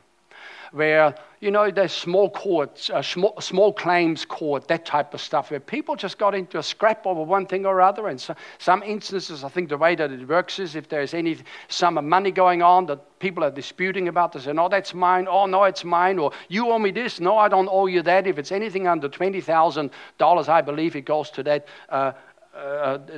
[0.72, 5.50] where, you know, there's small courts, uh, small, small claims court, that type of stuff,
[5.50, 8.08] where people just got into a scrap over one thing or other.
[8.08, 11.38] And so, some instances, I think the way that it works is if there's any
[11.68, 15.28] sum of money going on that people are disputing about, they say, no, that's mine.
[15.28, 16.18] Oh, no, it's mine.
[16.18, 17.20] Or you owe me this.
[17.20, 18.26] No, I don't owe you that.
[18.26, 21.66] If it's anything under $20,000, I believe it goes to that.
[21.88, 22.12] Uh,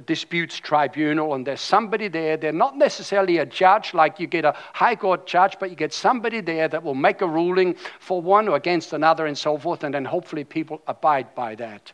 [0.06, 2.36] disputes tribunal, and there's somebody there.
[2.36, 5.92] They're not necessarily a judge, like you get a high court judge, but you get
[5.92, 9.82] somebody there that will make a ruling for one or against another and so forth,
[9.84, 11.92] and then hopefully people abide by that.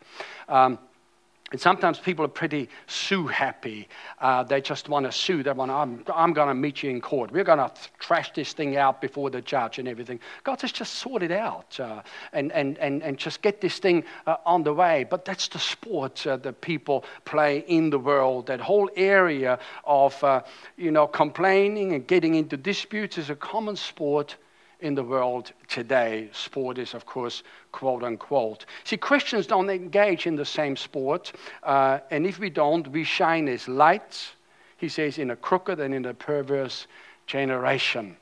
[0.48, 0.78] Um,
[1.52, 3.88] and sometimes people are pretty sue happy.
[4.20, 5.42] Uh, they just want to sue.
[5.42, 7.32] They want, I'm, I'm going to meet you in court.
[7.32, 10.20] We're going to trash this thing out before the judge and everything.
[10.44, 14.04] God says, just sort it out uh, and, and, and, and just get this thing
[14.28, 15.04] uh, on the way.
[15.10, 18.46] But that's the sport uh, that people play in the world.
[18.46, 20.42] That whole area of, uh,
[20.76, 24.36] you know, complaining and getting into disputes is a common sport
[24.80, 26.28] in the world today.
[26.32, 28.66] Sport is, of course, quote unquote.
[28.84, 33.48] See, Christians don't engage in the same sport, uh, and if we don't, we shine
[33.48, 34.32] as lights,
[34.76, 36.86] he says, in a crooked and in a perverse
[37.26, 38.16] generation.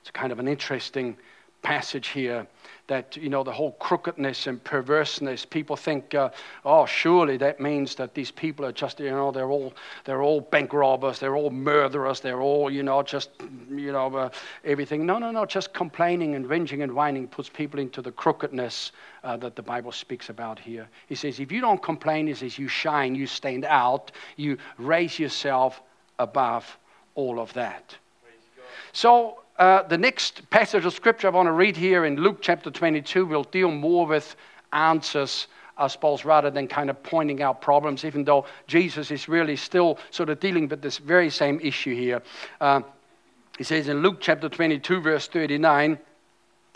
[0.00, 1.16] It's kind of an interesting
[1.62, 2.46] passage here
[2.86, 6.28] that, you know, the whole crookedness and perverseness, people think, uh,
[6.66, 9.72] oh, surely that means that these people are just, you know, they're all,
[10.04, 13.30] they're all bank robbers, they're all murderers, they're all, you know, just,
[13.70, 14.28] you know, uh,
[14.64, 15.06] everything.
[15.06, 18.92] No, no, no, just complaining and whinging and whining puts people into the crookedness
[19.22, 20.86] uh, that the Bible speaks about here.
[21.06, 25.18] He says, if you don't complain, he says, you shine, you stand out, you raise
[25.18, 25.80] yourself
[26.18, 26.78] above
[27.14, 27.96] all of that.
[28.92, 32.70] So, uh, the next passage of scripture I want to read here in Luke chapter
[32.70, 34.34] 22 will deal more with
[34.72, 35.46] answers,
[35.78, 39.98] I suppose, rather than kind of pointing out problems, even though Jesus is really still
[40.10, 42.20] sort of dealing with this very same issue here.
[42.60, 42.80] Uh,
[43.56, 45.98] he says in Luke chapter 22, verse 39,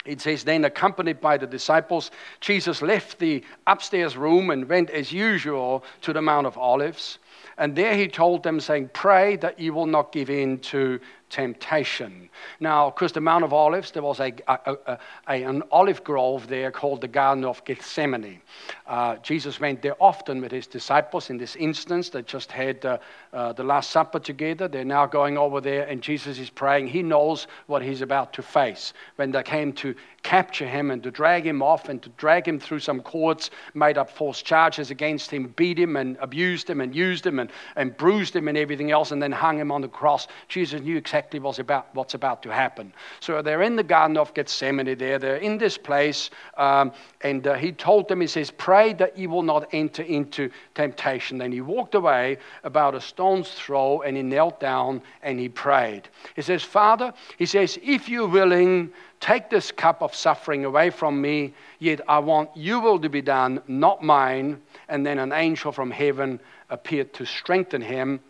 [0.04, 5.12] it says, Then, accompanied by the disciples, Jesus left the upstairs room and went as
[5.12, 7.18] usual to the Mount of Olives.
[7.58, 12.28] And there he told them, saying, Pray that you will not give in to temptation.
[12.60, 16.70] Now, because the Mount of Olives, there was a, a, a, an olive grove there
[16.70, 18.40] called the Garden of Gethsemane.
[18.86, 21.30] Uh, Jesus went there often with his disciples.
[21.30, 22.98] In this instance, they just had uh,
[23.32, 24.68] uh, the Last Supper together.
[24.68, 26.88] They're now going over there, and Jesus is praying.
[26.88, 28.94] He knows what he's about to face.
[29.16, 32.58] When they came to capture him and to drag him off and to drag him
[32.58, 36.94] through some courts, made up false charges against him, beat him and abused him and
[36.94, 39.88] used him and, and bruised him and everything else, and then hung him on the
[39.88, 40.26] cross.
[40.48, 42.92] Jesus knew exactly what's about, what's about to happen.
[43.20, 45.18] So they're in the Garden of Gethsemane there.
[45.18, 49.30] They're in this place, um, and uh, he told them, he says, Pray that you
[49.30, 51.38] will not enter into temptation.
[51.38, 56.08] Then he walked away about a stone's throw and he knelt down and he prayed.
[56.36, 61.20] He says, Father, he says, if you're willing, Take this cup of suffering away from
[61.20, 64.62] me, yet I want your will to be done, not mine.
[64.88, 66.38] And then an angel from heaven
[66.70, 68.20] appeared to strengthen him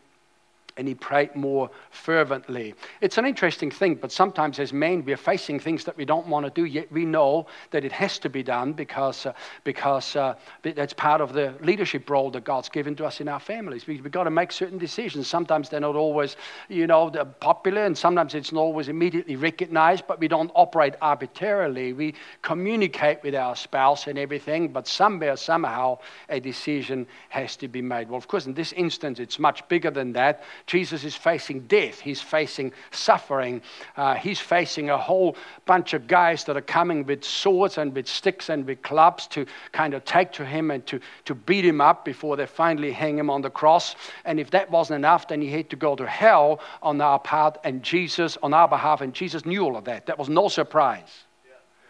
[0.78, 2.74] and he prayed more fervently.
[3.00, 6.46] It's an interesting thing, but sometimes as men, we're facing things that we don't want
[6.46, 9.32] to do, yet we know that it has to be done because, uh,
[9.64, 13.40] because uh, that's part of the leadership role that God's given to us in our
[13.40, 13.86] families.
[13.86, 15.26] We, have got to make certain decisions.
[15.26, 16.36] Sometimes they're not always,
[16.68, 17.10] you know,
[17.40, 21.92] popular, and sometimes it's not always immediately recognized, but we don't operate arbitrarily.
[21.92, 27.82] We communicate with our spouse and everything, but somewhere, somehow, a decision has to be
[27.82, 28.08] made.
[28.08, 30.44] Well, of course, in this instance, it's much bigger than that.
[30.68, 33.62] Jesus is facing death, he's facing suffering,
[33.96, 38.06] uh, he's facing a whole bunch of guys that are coming with swords and with
[38.06, 41.80] sticks and with clubs to kind of take to him and to, to beat him
[41.80, 43.96] up before they finally hang him on the cross.
[44.26, 47.56] And if that wasn't enough, then he had to go to hell on our part
[47.64, 50.04] and Jesus, on our behalf, and Jesus knew all of that.
[50.04, 51.24] That was no surprise.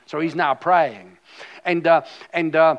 [0.06, 1.18] So he's now praying.
[1.64, 2.76] And, uh, and, uh,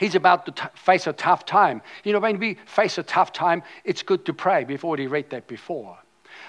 [0.00, 1.82] He's about to t- face a tough time.
[2.04, 4.64] You know, when we face a tough time, it's good to pray.
[4.64, 5.98] We've already read that before.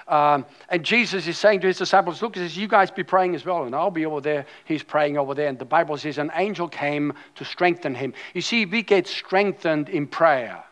[0.08, 3.36] Um, and Jesus is saying to his disciples, Look, he says, You guys be praying
[3.36, 4.46] as well, and I'll be over there.
[4.64, 5.50] He's praying over there.
[5.50, 8.14] And the Bible says, An angel came to strengthen him.
[8.34, 10.64] You see, we get strengthened in prayer.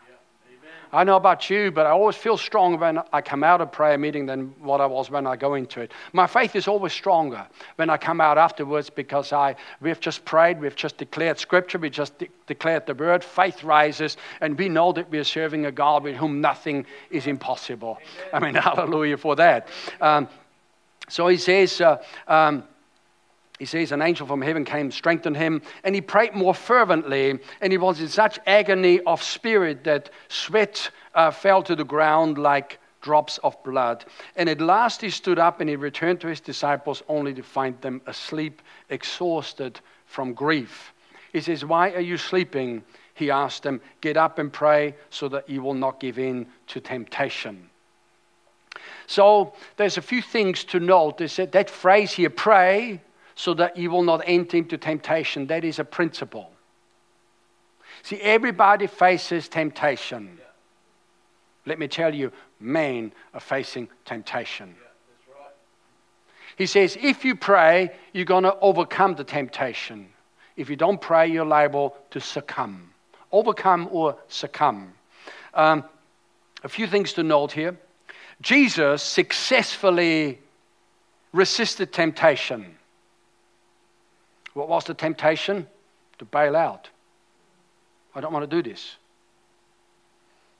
[0.92, 3.96] I know about you, but I always feel stronger when I come out of prayer
[3.96, 5.92] meeting than what I was when I go into it.
[6.12, 10.60] My faith is always stronger when I come out afterwards because I, we've just prayed,
[10.60, 14.92] we've just declared scripture, we just de- declared the word, faith rises, and we know
[14.92, 17.98] that we are serving a God with whom nothing is impossible.
[18.32, 18.42] Amen.
[18.42, 19.68] I mean, hallelujah for that.
[20.00, 20.28] Um,
[21.08, 22.64] so he says, uh, um,
[23.60, 27.38] he says, An angel from heaven came, strengthened him, and he prayed more fervently.
[27.60, 32.38] And he was in such agony of spirit that sweat uh, fell to the ground
[32.38, 34.06] like drops of blood.
[34.34, 37.78] And at last he stood up and he returned to his disciples only to find
[37.82, 40.94] them asleep, exhausted from grief.
[41.30, 42.82] He says, Why are you sleeping?
[43.12, 46.80] He asked them, Get up and pray so that you will not give in to
[46.80, 47.68] temptation.
[49.06, 51.18] So there's a few things to note.
[51.18, 53.02] They said that phrase here, pray
[53.40, 56.50] so that you will not enter into temptation, that is a principle.
[58.02, 60.36] See, everybody faces temptation.
[60.38, 60.44] Yeah.
[61.64, 64.74] Let me tell you, men are facing temptation.
[64.76, 65.54] Yeah, right.
[66.56, 70.08] He says, if you pray, you're going to overcome the temptation.
[70.56, 72.90] If you don't pray, you're liable to succumb.
[73.32, 74.92] Overcome or succumb.
[75.54, 75.84] Um,
[76.62, 77.78] a few things to note here.
[78.42, 80.40] Jesus successfully
[81.32, 82.76] resisted temptation.
[84.60, 85.66] What was the temptation?
[86.18, 86.90] To bail out.
[88.14, 88.96] I don't want to do this.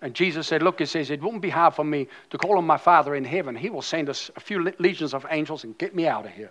[0.00, 2.66] And Jesus said, Look, he says, it wouldn't be hard for me to call on
[2.66, 3.54] my Father in heaven.
[3.54, 6.50] He will send us a few legions of angels and get me out of here.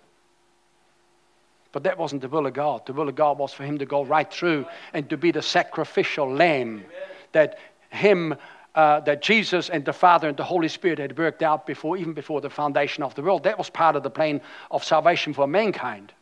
[1.72, 2.86] But that wasn't the will of God.
[2.86, 5.42] The will of God was for him to go right through and to be the
[5.42, 6.84] sacrificial lamb
[7.32, 7.58] that
[7.90, 8.36] him,
[8.76, 12.14] uh, that Jesus and the Father and the Holy Spirit had worked out before, even
[12.14, 13.44] before the foundation of the world.
[13.44, 16.14] That was part of the plan of salvation for mankind.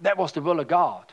[0.00, 1.04] That was the will of God.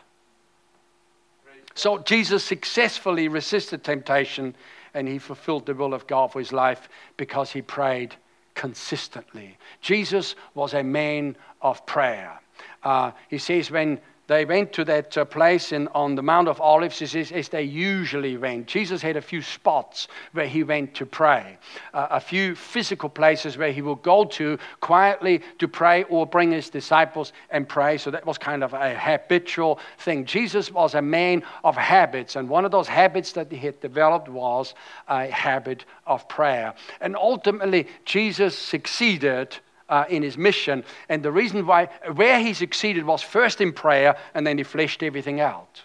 [1.73, 4.55] So Jesus successfully resisted temptation
[4.93, 8.15] and he fulfilled the will of God for his life because he prayed
[8.55, 9.57] consistently.
[9.79, 12.39] Jesus was a man of prayer.
[12.83, 13.99] Uh, he says, when
[14.31, 17.63] they went to that uh, place in, on the Mount of Olives as, as, they
[17.63, 18.65] usually went.
[18.65, 21.57] Jesus had a few spots where he went to pray,
[21.93, 26.53] uh, a few physical places where he would go to quietly to pray or bring
[26.53, 27.97] his disciples and pray.
[27.97, 30.23] So that was kind of a habitual thing.
[30.23, 34.29] Jesus was a man of habits, and one of those habits that he had developed
[34.29, 34.75] was
[35.09, 36.73] a habit of prayer.
[37.01, 39.57] And ultimately, Jesus succeeded
[39.91, 40.83] uh, in his mission.
[41.09, 45.03] And the reason why, where he succeeded was first in prayer, and then he fleshed
[45.03, 45.83] everything out.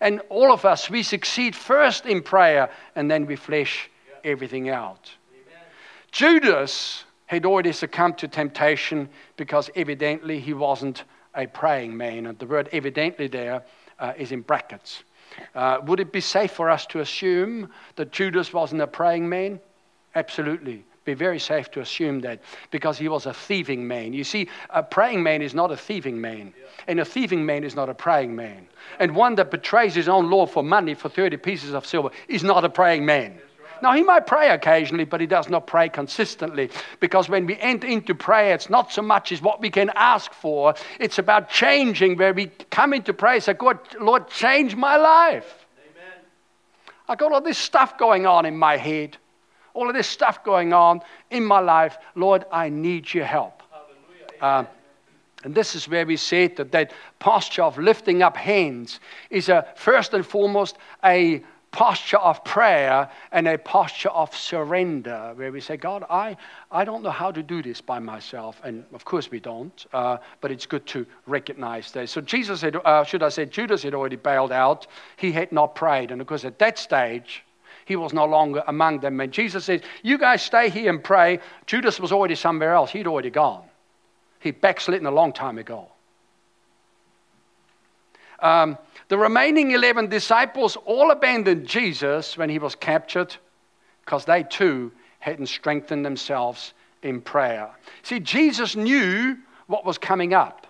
[0.00, 3.88] And all of us, we succeed first in prayer, and then we flesh
[4.24, 5.10] everything out.
[5.32, 5.60] Amen.
[6.10, 11.04] Judas had already succumbed to temptation because evidently he wasn't
[11.34, 12.26] a praying man.
[12.26, 13.62] And the word evidently there
[13.98, 15.04] uh, is in brackets.
[15.54, 19.60] Uh, would it be safe for us to assume that Judas wasn't a praying man?
[20.14, 22.40] Absolutely be very safe to assume that
[22.70, 24.12] because he was a thieving man.
[24.12, 26.52] You see, a praying man is not a thieving man,
[26.88, 28.66] and a thieving man is not a praying man.
[28.98, 32.42] And one that betrays his own Lord for money for 30 pieces of silver is
[32.42, 33.38] not a praying man.
[33.82, 36.70] Now, he might pray occasionally, but he does not pray consistently.
[36.98, 40.32] Because when we enter into prayer, it's not so much as what we can ask
[40.32, 45.66] for, it's about changing where we come into prayer say, God, Lord, change my life.
[45.78, 46.24] Amen.
[47.06, 49.18] I got all this stuff going on in my head
[49.76, 51.98] all of this stuff going on in my life.
[52.14, 53.62] Lord, I need your help.
[54.40, 54.64] Uh,
[55.44, 59.00] and this is where we said that that posture of lifting up hands
[59.30, 65.52] is a, first and foremost a posture of prayer and a posture of surrender, where
[65.52, 66.36] we say, God, I,
[66.70, 68.60] I don't know how to do this by myself.
[68.64, 72.08] And of course we don't, uh, but it's good to recognize that.
[72.08, 74.86] So Jesus had, uh, should I say, Judas had already bailed out.
[75.16, 76.10] He had not prayed.
[76.10, 77.44] And of course, at that stage,
[77.86, 79.20] he was no longer among them.
[79.20, 81.38] And Jesus says, You guys stay here and pray.
[81.66, 82.90] Judas was already somewhere else.
[82.90, 83.62] He'd already gone.
[84.40, 85.88] He'd backslidden a long time ago.
[88.40, 88.76] Um,
[89.08, 93.34] the remaining 11 disciples all abandoned Jesus when he was captured
[94.04, 97.70] because they too hadn't strengthened themselves in prayer.
[98.02, 100.65] See, Jesus knew what was coming up.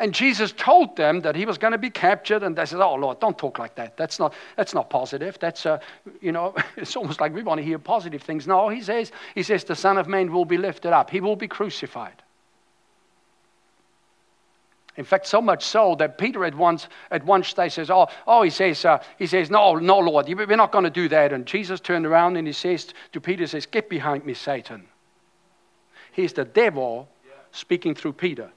[0.00, 2.94] And Jesus told them that he was going to be captured, and they said, "Oh
[2.94, 3.96] Lord, don't talk like that.
[3.96, 5.38] That's not that's not positive.
[5.40, 5.80] That's uh,
[6.20, 9.42] you know, it's almost like we want to hear positive things." No, he says he
[9.42, 11.10] says the Son of Man will be lifted up.
[11.10, 12.22] He will be crucified.
[14.96, 18.42] In fact, so much so that Peter at once at one stage says, "Oh, oh,"
[18.42, 21.44] he says, uh, "He says, no, no, Lord, we're not going to do that." And
[21.44, 24.86] Jesus turned around and he says to Peter, "says Get behind me, Satan."
[26.12, 27.08] He's the devil
[27.50, 28.50] speaking through Peter.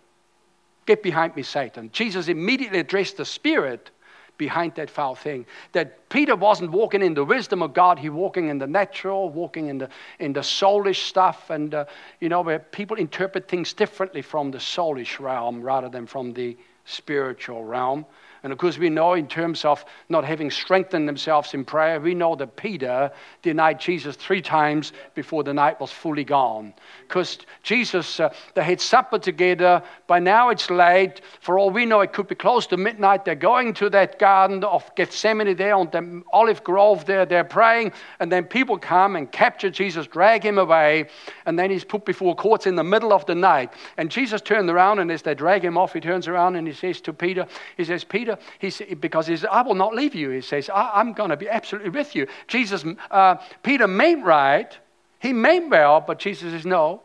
[0.92, 1.90] Get behind me, Satan.
[1.94, 3.92] Jesus immediately addressed the spirit
[4.38, 5.46] behind that foul thing.
[5.72, 9.70] That Peter wasn't walking in the wisdom of God, he walking in the natural, walking
[9.70, 9.90] in the,
[10.20, 11.86] in the soulish stuff, and uh,
[12.20, 16.58] you know, where people interpret things differently from the soulish realm rather than from the
[16.84, 18.06] spiritual realm.
[18.44, 22.16] And of course, we know in terms of not having strengthened themselves in prayer, we
[22.16, 23.12] know that Peter
[23.44, 26.74] denied Jesus three times before the night was fully gone.
[27.08, 29.84] Because Jesus, uh, they had supper together.
[30.08, 31.22] By now it's late.
[31.40, 33.26] For all we know, it could be close to midnight.
[33.26, 37.28] They're going to that garden of Gethsemane there on the olive grove there.
[37.28, 37.92] They're praying.
[38.20, 41.10] And then people come and capture Jesus, drag him away.
[41.46, 43.74] And then he's put before courts in the middle of the night.
[43.98, 46.74] And Jesus turned around, and as they drag him off, he turns around and he
[46.74, 47.46] says to Peter,
[47.78, 50.30] He says, Peter, he said, because he says, I will not leave you.
[50.30, 52.28] He says, I, am going to be absolutely with you.
[52.48, 54.78] Jesus, uh, Peter meant right.
[55.20, 57.02] He meant well, but Jesus says, no.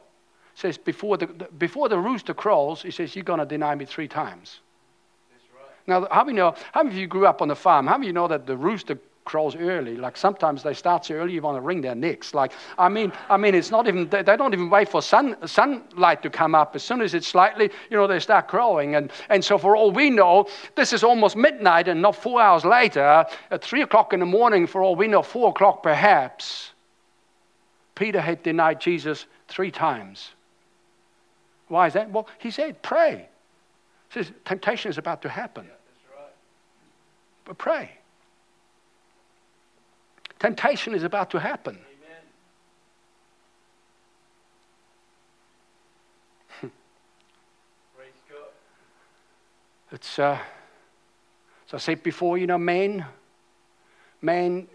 [0.54, 3.84] He says, before the, before the rooster crows, he says, you're going to deny me
[3.84, 4.60] three times.
[5.54, 5.64] Right.
[5.86, 7.86] Now, how many, know, how many of you grew up on the farm?
[7.86, 9.96] How many of you know that the rooster crows early.
[9.96, 12.32] Like sometimes they start so early you want to wring their necks.
[12.32, 16.22] Like I mean, I mean, it's not even they, don't even wait for sun, sunlight
[16.22, 16.74] to come up.
[16.74, 18.94] As soon as it's slightly, you know, they start crowing.
[18.94, 22.64] And and so for all we know, this is almost midnight and not four hours
[22.64, 24.66] later, at three o'clock in the morning.
[24.66, 26.72] For all we know, four o'clock perhaps.
[27.94, 30.30] Peter had denied Jesus three times.
[31.68, 32.10] Why is that?
[32.10, 33.28] Well, he said, pray.
[34.10, 35.64] He says, temptation is about to happen.
[35.64, 36.32] Yeah, right.
[37.44, 37.90] But pray.
[40.38, 41.78] Temptation is about to happen.
[49.92, 50.38] it's, uh,
[51.66, 53.06] as I said before, you know, men,
[54.20, 54.68] men,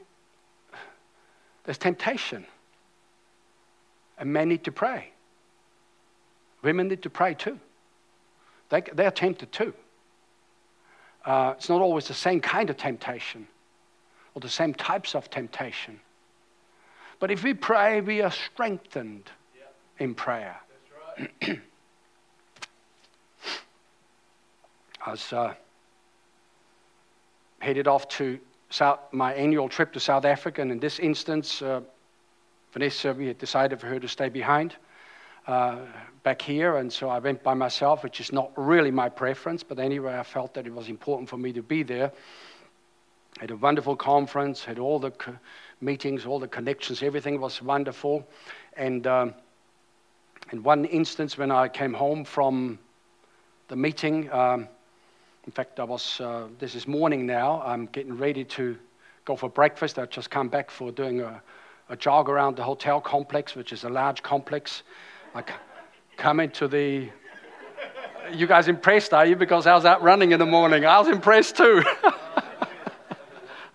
[1.64, 2.46] there's temptation.
[4.18, 5.12] And men need to pray.
[6.64, 7.60] Women need to pray too.
[8.70, 9.74] They, they're tempted too.
[11.26, 13.48] Uh, it's not always the same kind of temptation
[14.34, 16.00] or the same types of temptation.
[17.20, 19.64] But if we pray, we are strengthened yeah.
[20.04, 20.60] in prayer.
[21.20, 21.60] Right.
[25.06, 25.54] I was uh,
[27.60, 31.82] headed off to South, my annual trip to South Africa, and in this instance, uh,
[32.74, 34.76] Vanessa, we had decided for her to stay behind
[35.48, 35.80] uh,
[36.24, 39.80] back here, and so I went by myself, which is not really my preference, but
[39.80, 42.12] anyway, I felt that it was important for me to be there
[43.42, 45.36] had a wonderful conference, had all the co-
[45.82, 48.24] meetings, all the connections, everything was wonderful.
[48.78, 49.34] And um,
[50.52, 52.78] in one instance, when I came home from
[53.68, 54.68] the meeting, um,
[55.48, 58.78] in fact, I was, uh, this is morning now, I'm getting ready to
[59.26, 59.98] go for breakfast.
[59.98, 61.42] I've just come back for doing a,
[61.90, 64.84] a jog around the hotel complex, which is a large complex.
[65.34, 65.44] I
[66.16, 67.10] come into the
[68.32, 69.36] you guys impressed, are you?
[69.36, 70.86] Because I was out running in the morning.
[70.86, 71.84] I was impressed too.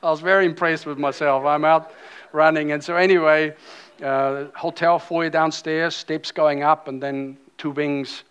[0.07, 1.45] I was very impressed with myself.
[1.45, 1.93] I'm out
[2.31, 2.71] running.
[2.71, 3.57] And so, anyway,
[4.01, 8.23] uh, hotel foyer downstairs, steps going up, and then two wings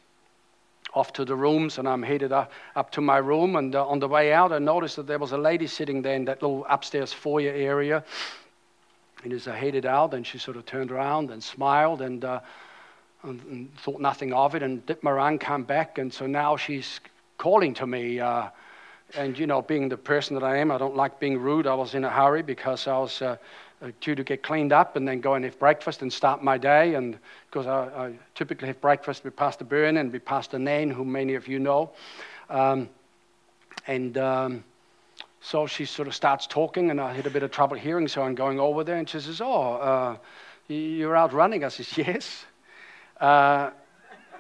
[0.94, 1.78] off to the rooms.
[1.78, 3.58] And I'm headed up, up to my room.
[3.58, 6.16] And uh, on the way out, I noticed that there was a lady sitting there
[6.16, 8.06] in that little upstairs foyer area.
[9.26, 12.40] And as I headed out, and she sort of turned around and smiled and, uh,
[13.24, 15.98] and, and thought nothing of it and dipped my around, come back.
[15.98, 17.02] And so now she's
[17.38, 18.22] calling to me.
[18.22, 18.48] Uh,
[19.18, 21.68] and you know, being the person that I am, I don't like being rude.
[21.68, 23.38] I was in a hurry because I was uh,
[23.82, 26.58] uh, due to get cleaned up and then go and have breakfast and start my
[26.58, 26.96] day.
[26.96, 27.18] And
[27.50, 31.36] because I, I typically have breakfast with Pastor Byrne and with Pastor Nain, who many
[31.36, 31.92] of you know.
[32.50, 32.90] Um,
[33.88, 34.64] and um,
[35.42, 38.24] so she sort of starts talking, and I had a bit of trouble hearing, so
[38.24, 40.18] I'm going over there, and she says, "Oh, uh,
[40.68, 42.46] you're out running." I says, "Yes."
[43.20, 43.70] Uh,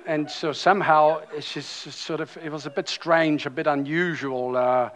[0.05, 4.55] and so somehow it's just sort of it was a bit strange, a bit unusual.
[4.55, 4.89] Uh,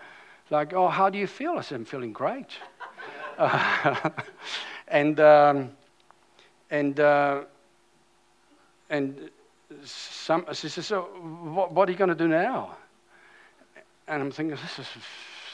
[0.52, 1.54] like, oh, how do you feel?
[1.58, 2.50] I said, I'm feeling great.
[3.38, 4.10] Uh,
[4.88, 5.72] and um,
[6.70, 7.42] and uh,
[8.90, 9.30] and
[9.84, 11.02] some she says, so
[11.54, 12.76] what, what are you going to do now?
[14.08, 14.88] And I'm thinking, this is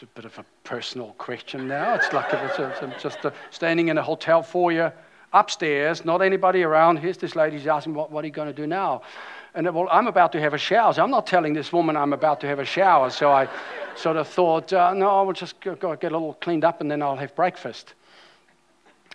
[0.01, 1.95] a bit of a personal question now.
[1.95, 3.20] It's like it's, it's just
[3.51, 4.93] standing in a hotel foyer
[5.34, 6.97] upstairs, not anybody around.
[6.97, 9.01] Here's this lady, she's asking, what, what are you going to do now?
[9.56, 10.93] And well, I'm about to have a shower.
[10.93, 13.10] So I'm not telling this woman I'm about to have a shower.
[13.10, 13.47] So I
[13.95, 16.82] sort of thought, uh, no, I will just go, go, get a little cleaned up
[16.82, 17.93] and then I'll have breakfast.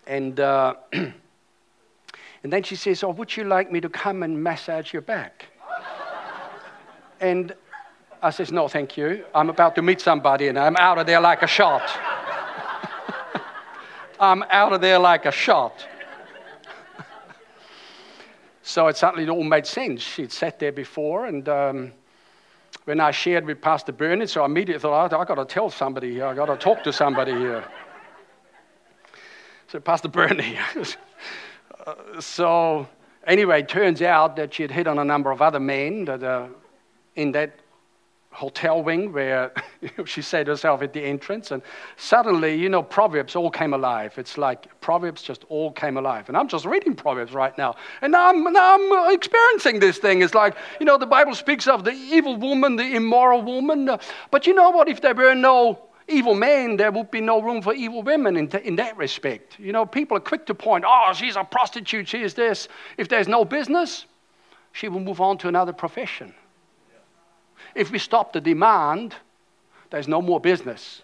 [0.06, 1.12] And, uh, and
[2.42, 5.44] then she says, Oh, would you like me to come and massage your back?
[7.20, 7.54] and
[8.22, 9.26] I says, No, thank you.
[9.34, 11.82] I'm about to meet somebody and I'm out of there like a shot.
[14.18, 15.86] I'm out of there like a shot.
[18.62, 20.02] So it suddenly all made sense.
[20.02, 21.92] She'd sat there before, and um,
[22.84, 26.12] when I shared with Pastor Bernard, so I immediately thought, I've got to tell somebody
[26.12, 27.64] here, I've got to talk to somebody here.
[29.68, 30.44] So Pastor Bernard,
[31.86, 32.88] uh, so
[33.26, 36.22] anyway, it turns out that she had hit on a number of other men that
[36.22, 36.48] uh,
[37.16, 37.59] in that
[38.32, 39.52] hotel wing where
[40.04, 41.50] she said herself at the entrance.
[41.50, 41.62] And
[41.96, 44.14] suddenly, you know, Proverbs all came alive.
[44.18, 46.28] It's like Proverbs just all came alive.
[46.28, 47.76] And I'm just reading Proverbs right now.
[48.02, 50.22] And now I'm, now I'm experiencing this thing.
[50.22, 53.90] It's like, you know, the Bible speaks of the evil woman, the immoral woman.
[54.30, 54.88] But you know what?
[54.88, 58.48] If there were no evil men, there would be no room for evil women in,
[58.64, 59.58] in that respect.
[59.58, 62.68] You know, people are quick to point, oh, she's a prostitute, she is this.
[62.96, 64.06] If there's no business,
[64.72, 66.34] she will move on to another profession.
[67.74, 69.14] If we stop the demand,
[69.90, 71.02] there's no more business.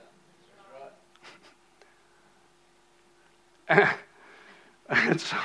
[3.69, 5.37] and so,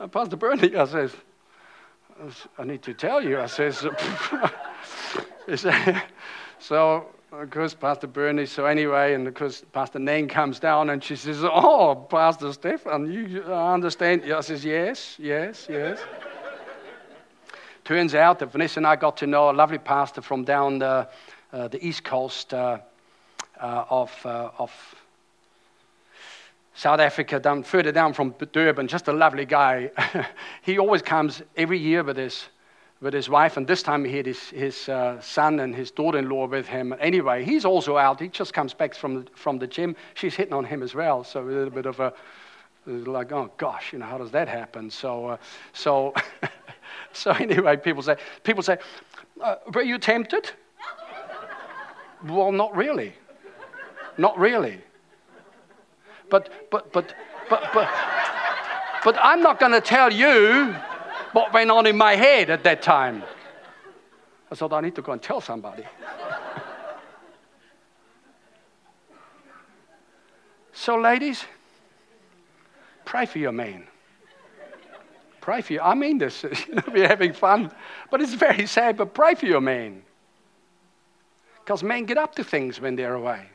[0.00, 1.14] uh, Pastor Bernie, I says,
[2.58, 3.86] I need to tell you, I says,
[6.58, 11.02] so of course, Pastor Bernie, so anyway, and of course, Pastor Nain comes down and
[11.02, 14.30] she says, Oh, Pastor Stefan, you understand?
[14.30, 15.98] I says, Yes, yes, yes.
[17.92, 21.06] Turns out that Vanessa and I got to know a lovely pastor from down the,
[21.52, 22.78] uh, the east coast uh,
[23.60, 24.72] uh, of, uh, of
[26.74, 29.90] South Africa, down further down from Durban, just a lovely guy.
[30.62, 32.46] he always comes every year with his,
[33.02, 36.16] with his wife, and this time he had his, his uh, son and his daughter
[36.16, 36.94] in law with him.
[36.98, 38.18] Anyway, he's also out.
[38.20, 39.96] He just comes back from from the gym.
[40.14, 42.14] She's hitting on him as well, so a little bit of a
[42.86, 44.90] like, oh gosh, you know, how does that happen?
[44.90, 45.36] So, uh,
[45.72, 46.14] so
[47.14, 48.78] So anyway, people say, people say,
[49.40, 50.50] uh, were you tempted?
[52.24, 53.12] well, not really.
[54.16, 54.80] Not really.
[56.30, 57.14] But, but, but,
[57.50, 57.90] but, but,
[59.04, 60.74] but I'm not going to tell you
[61.32, 63.22] what went on in my head at that time.
[64.50, 65.84] I thought I need to go and tell somebody.
[70.72, 71.44] so, ladies,
[73.04, 73.86] pray for your man.
[75.42, 75.80] Pray for you.
[75.80, 76.44] I mean this.
[76.92, 77.70] we're having fun.
[78.10, 80.02] But it's very sad, but pray for your men.
[81.58, 83.46] Because men get up to things when they're away.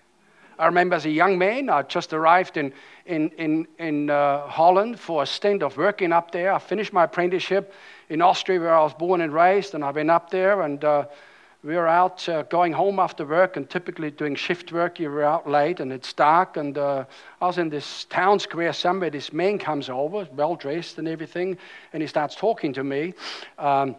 [0.59, 2.73] I remember as a young man, I just arrived in,
[3.05, 6.51] in, in, in uh, Holland for a stint of working up there.
[6.51, 7.73] I finished my apprenticeship
[8.09, 10.63] in Austria, where I was born and raised, and I've been up there.
[10.63, 11.05] And uh,
[11.63, 14.99] we were out uh, going home after work and typically doing shift work.
[14.99, 16.55] You were out late and it's dark.
[16.55, 17.05] And uh,
[17.41, 19.09] I was in this town square somewhere.
[19.09, 21.57] This man comes over, well dressed and everything,
[21.93, 23.13] and he starts talking to me.
[23.57, 23.95] Um,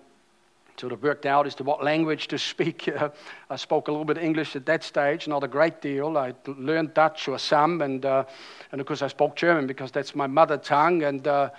[0.78, 2.86] sort of worked out as to what language to speak.
[2.86, 3.08] Uh,
[3.50, 6.16] I spoke a little bit English at that stage, not a great deal.
[6.16, 8.24] I learned Dutch or some, and, uh,
[8.70, 11.02] and of course I spoke German because that's my mother tongue.
[11.02, 11.50] And, uh,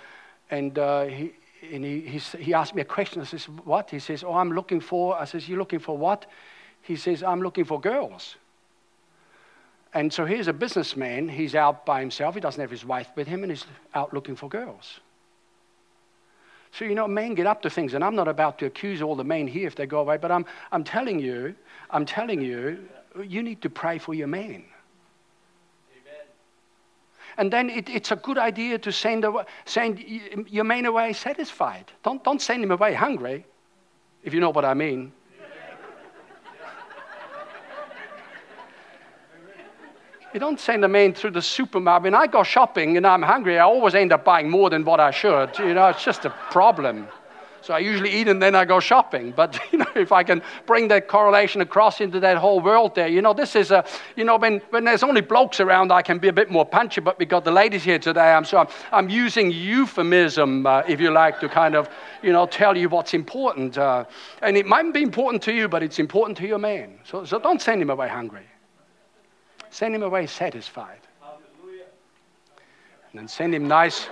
[0.50, 0.78] and
[1.12, 1.34] he,
[1.72, 3.20] and he, he, he asked me a question.
[3.20, 3.90] I says, What?
[3.90, 5.18] He says, Oh, I'm looking for.
[5.18, 6.26] I says, You're looking for what?
[6.82, 8.36] He says, I'm looking for girls.
[9.92, 11.28] And so here's a businessman.
[11.28, 12.34] He's out by himself.
[12.34, 15.00] He doesn't have his wife with him, and he's out looking for girls.
[16.72, 19.16] So, you know, men get up to things, and I'm not about to accuse all
[19.16, 21.56] the men here if they go away, but I'm, I'm telling you,
[21.90, 22.78] I'm telling you,
[23.20, 24.64] you need to pray for your men.
[27.40, 29.98] And then it, it's a good idea to send, away, send
[30.46, 31.90] your man away satisfied.
[32.02, 33.46] Don't, don't send him away hungry,
[34.22, 35.10] if you know what I mean.
[40.34, 42.04] You don't send a man through the supermarket.
[42.04, 45.00] When I go shopping and I'm hungry, I always end up buying more than what
[45.00, 45.58] I should.
[45.58, 47.08] You know, it's just a problem.
[47.62, 49.32] So I usually eat and then I go shopping.
[49.32, 53.08] But you know, if I can bring that correlation across into that whole world there,
[53.08, 53.84] you know, this is a,
[54.16, 57.00] you know, when, when there's only blokes around, I can be a bit more punchy.
[57.00, 58.32] But we got the ladies here today.
[58.32, 61.88] I'm so I'm, I'm using euphemism, uh, if you like, to kind of,
[62.22, 63.78] you know, tell you what's important.
[63.78, 64.04] Uh,
[64.42, 66.98] and it mightn't be important to you, but it's important to your man.
[67.04, 68.46] So, so don't send him away hungry.
[69.70, 71.00] Send him away satisfied.
[73.14, 74.08] And send him nice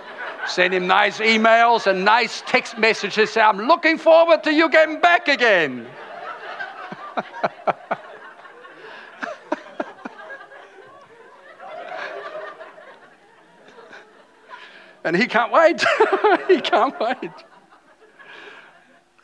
[0.47, 3.31] Send him nice emails and nice text messages.
[3.31, 5.85] Say, I'm looking forward to you getting back again.
[15.03, 15.85] and he can't wait.
[16.47, 17.31] he can't wait.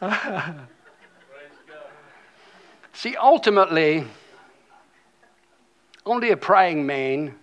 [2.94, 4.06] See, ultimately,
[6.06, 7.34] only a praying man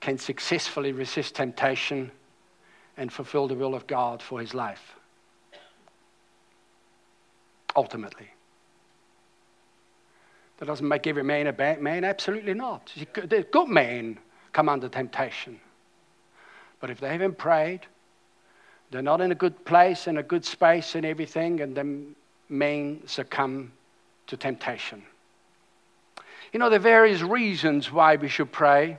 [0.00, 2.10] can successfully resist temptation
[2.96, 4.94] and fulfill the will of God for his life.
[7.76, 8.28] Ultimately.
[10.58, 12.92] That doesn't make every man a bad man, absolutely not.
[13.14, 14.18] The good men
[14.52, 15.60] come under temptation.
[16.80, 17.80] But if they haven't prayed,
[18.90, 22.14] they're not in a good place, and a good space, and everything, and then
[22.48, 23.72] men succumb
[24.26, 25.02] to temptation.
[26.52, 28.98] You know, there are various reasons why we should pray,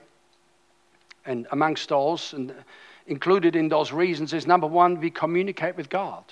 [1.26, 2.54] and amongst those, and
[3.08, 6.24] included in those reasons is number one, we communicate with God.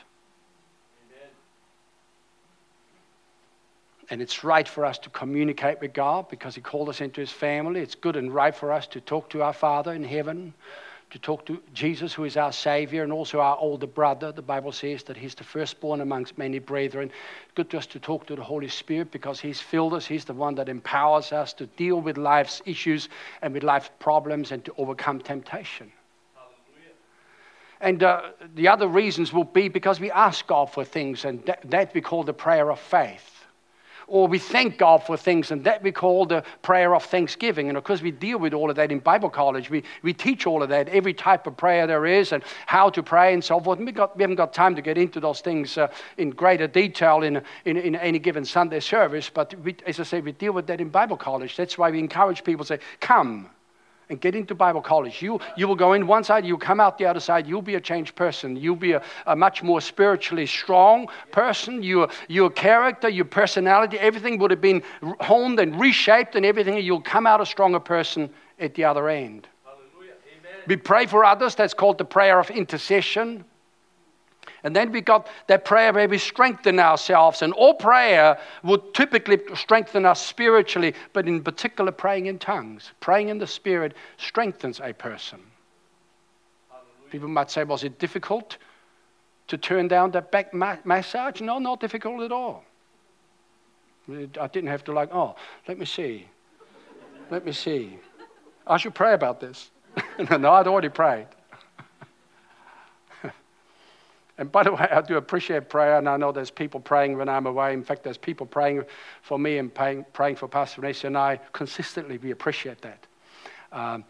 [4.10, 7.32] and it's right for us to communicate with God because He called us into His
[7.32, 7.82] family.
[7.82, 10.54] It's good and right for us to talk to our Father in heaven,
[11.12, 14.32] to talk to Jesus, who is our Savior, and also our older brother.
[14.32, 17.12] The Bible says that He's the firstborn amongst many brethren.
[17.56, 20.06] Good us to talk to the Holy Spirit because He's filled us.
[20.06, 23.10] He's the one that empowers us to deal with life's issues
[23.42, 25.92] and with life's problems and to overcome temptation.
[26.36, 26.94] Hallelujah.
[27.82, 28.22] And uh,
[28.54, 32.02] the other reasons will be because we ask God for things, and that, that we
[32.02, 33.39] call the prayer of faith.
[34.10, 37.70] Or we thank God for things, and that we call the prayer of thanksgiving.
[37.70, 39.70] And of course, we deal with all of that in Bible college.
[39.70, 43.04] We, we teach all of that, every type of prayer there is, and how to
[43.04, 43.78] pray, and so forth.
[43.78, 46.68] And we, got, we haven't got time to get into those things uh, in greater
[46.68, 49.30] detail in, in, in, any given Sunday service.
[49.30, 51.56] But we, as I say, we deal with that in Bible college.
[51.56, 53.50] That's why we encourage people to say, Come
[54.10, 55.22] and get into Bible college.
[55.22, 57.76] You, you will go in one side, you'll come out the other side, you'll be
[57.76, 58.56] a changed person.
[58.56, 61.84] You'll be a, a much more spiritually strong person.
[61.84, 64.82] Your, your character, your personality, everything would have been
[65.20, 66.84] honed and reshaped and everything.
[66.84, 68.30] You'll come out a stronger person
[68.60, 69.48] at the other end.
[70.68, 73.46] We pray for others, that's called the prayer of intercession.
[74.64, 77.42] And then we got that prayer where we strengthen ourselves.
[77.42, 82.92] And all prayer would typically strengthen us spiritually, but in particular, praying in tongues.
[83.00, 85.40] Praying in the Spirit strengthens a person.
[86.70, 87.12] Hallelujah.
[87.12, 88.58] People might say, was it difficult
[89.48, 91.42] to turn down that back ma- massage?
[91.42, 92.64] No, not difficult at all.
[94.10, 95.36] I didn't have to, like, oh,
[95.68, 96.28] let me see.
[97.30, 98.00] Let me see.
[98.66, 99.72] I should pray about this.
[100.40, 101.28] no, I'd already prayed.
[104.40, 107.28] And by the way, I do appreciate prayer, and I know there's people praying when
[107.28, 107.74] I'm away.
[107.74, 108.86] In fact, there's people praying
[109.22, 112.18] for me and praying, praying for Pastor Vanessa and I consistently.
[112.18, 113.06] We appreciate that.
[113.74, 114.06] Um,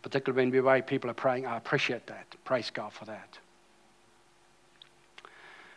[0.00, 1.46] particularly when we're away, people are praying.
[1.46, 2.34] I appreciate that.
[2.46, 3.38] Praise God for that.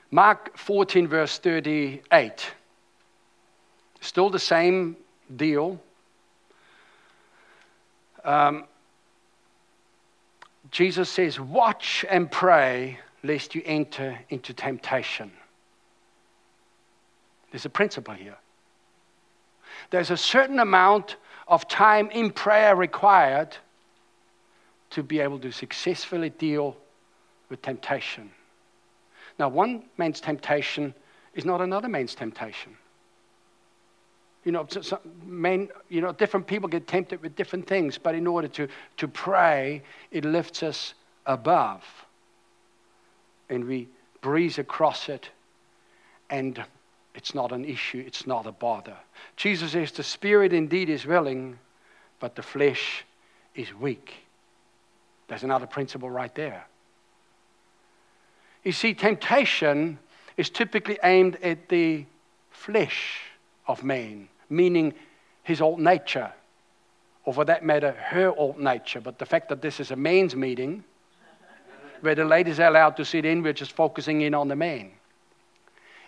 [0.09, 2.51] Mark 14, verse 38.
[3.99, 4.95] Still the same
[5.35, 5.81] deal.
[8.23, 8.63] Um,
[10.71, 15.31] Jesus says, Watch and pray lest you enter into temptation.
[17.51, 18.37] There's a principle here.
[19.89, 21.17] There's a certain amount
[21.47, 23.55] of time in prayer required
[24.91, 26.77] to be able to successfully deal
[27.49, 28.31] with temptation.
[29.37, 30.93] Now, one man's temptation
[31.33, 32.75] is not another man's temptation.
[34.43, 34.67] You know,
[35.25, 38.67] men, you know, different people get tempted with different things, but in order to,
[38.97, 40.93] to pray, it lifts us
[41.25, 41.83] above
[43.49, 43.87] and we
[44.21, 45.29] breeze across it,
[46.29, 46.63] and
[47.15, 48.97] it's not an issue, it's not a bother.
[49.35, 51.57] Jesus says, The spirit indeed is willing,
[52.19, 53.03] but the flesh
[53.55, 54.13] is weak.
[55.27, 56.65] There's another principle right there.
[58.63, 59.99] You see, temptation
[60.37, 62.05] is typically aimed at the
[62.51, 63.21] flesh
[63.67, 64.93] of man, meaning
[65.43, 66.31] his old nature,
[67.25, 69.01] or for that matter, her old nature.
[69.01, 70.83] But the fact that this is a man's meeting,
[72.01, 74.91] where the ladies are allowed to sit in, we're just focusing in on the man.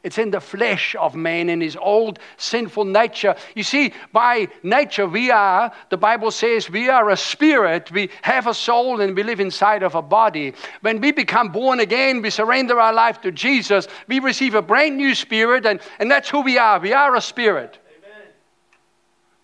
[0.03, 3.35] It's in the flesh of man in his old sinful nature.
[3.53, 7.91] You see, by nature, we are, the Bible says, we are a spirit.
[7.91, 10.53] We have a soul and we live inside of a body.
[10.81, 13.87] When we become born again, we surrender our life to Jesus.
[14.07, 16.79] We receive a brand new spirit, and, and that's who we are.
[16.79, 17.77] We are a spirit.
[17.99, 18.27] Amen.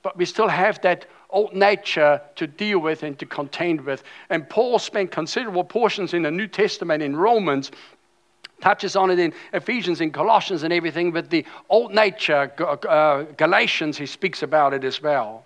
[0.02, 4.03] But we still have that old nature to deal with and to contend with.
[4.30, 7.71] And Paul spent considerable portions in the New Testament in Romans
[8.61, 12.51] touches on it in Ephesians, in Colossians, and everything, but the old nature,
[12.89, 15.45] uh, Galatians, he speaks about it as well.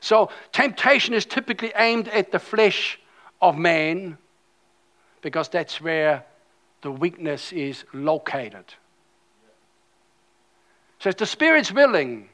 [0.00, 2.98] So, temptation is typically aimed at the flesh
[3.40, 4.18] of man
[5.22, 6.24] because that's where
[6.82, 8.64] the weakness is located.
[11.00, 12.28] So, if the spirit's willing,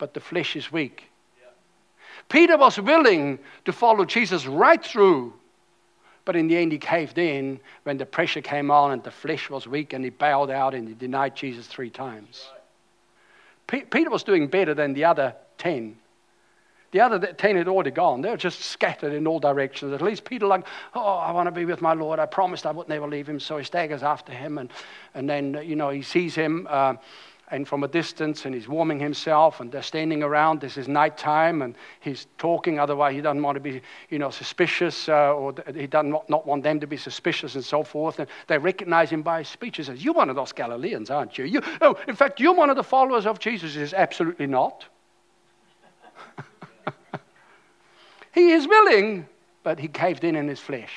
[0.00, 1.04] but the flesh is weak.
[2.28, 5.32] Peter was willing to follow Jesus right through,
[6.24, 9.50] but in the end he caved in when the pressure came on and the flesh
[9.50, 12.48] was weak and he bowed out and he denied Jesus three times.
[13.70, 13.90] Right.
[13.90, 15.96] Peter was doing better than the other ten.
[16.92, 18.20] The other ten had already gone.
[18.20, 19.92] They were just scattered in all directions.
[19.92, 22.18] At least Peter, like, oh, I want to be with my Lord.
[22.18, 23.38] I promised I would never leave him.
[23.38, 24.70] So he staggers after him, and,
[25.14, 26.66] and then, you know, he sees him.
[26.68, 26.94] Uh,
[27.50, 30.60] and from a distance, and he's warming himself, and they're standing around.
[30.60, 32.78] This is nighttime, and he's talking.
[32.78, 36.46] Otherwise, he doesn't want to be, you know, suspicious, uh, or he does not, not
[36.46, 38.20] want them to be suspicious, and so forth.
[38.20, 39.78] And they recognize him by his speech.
[39.78, 41.44] He says, "You're one of those Galileans, aren't you?
[41.44, 44.86] you oh, in fact, you're one of the followers of Jesus." He says, "Absolutely not."
[48.32, 49.26] he is willing,
[49.64, 50.92] but he caved in in his flesh.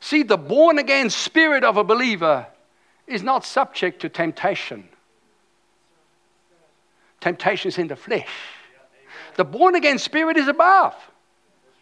[0.00, 2.46] See, the born again spirit of a believer
[3.06, 4.88] is not subject to temptation.
[7.20, 8.28] Temptation is in the flesh.
[9.36, 10.94] The born again spirit is above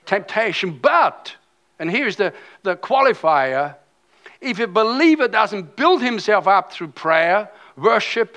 [0.06, 1.34] temptation, but,
[1.78, 3.76] and here's the, the qualifier
[4.40, 8.36] if a believer doesn't build himself up through prayer, worship,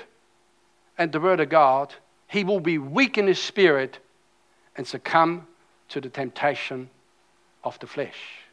[0.96, 1.92] and the Word of God,
[2.28, 3.98] he will be weak in his spirit
[4.76, 5.46] and succumb
[5.88, 6.88] to the temptation
[7.64, 8.45] of the flesh.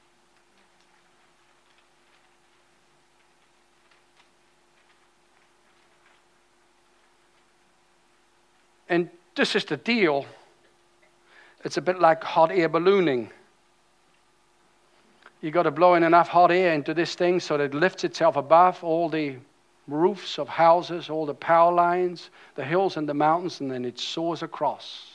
[8.93, 10.27] And this is the deal.
[11.63, 13.31] It's a bit like hot air ballooning.
[15.41, 18.03] You've got to blow in enough hot air into this thing so that it lifts
[18.03, 19.37] itself above all the
[19.87, 23.99] roofs of houses, all the power lines, the hills and the mountains, and then it
[23.99, 25.09] soars across.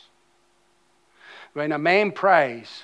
[1.52, 2.82] When a man prays,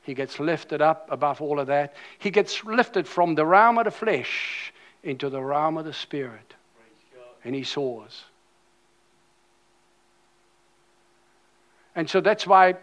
[0.00, 1.94] he gets lifted up above all of that.
[2.18, 4.72] He gets lifted from the realm of the flesh
[5.02, 6.54] into the realm of the spirit.
[7.44, 8.24] And he soars.
[11.94, 12.76] And so that's why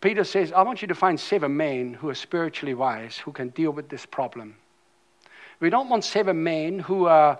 [0.00, 3.48] Peter says, I want you to find seven men who are spiritually wise, who can
[3.50, 4.56] deal with this problem.
[5.58, 7.38] We don't want seven men who are,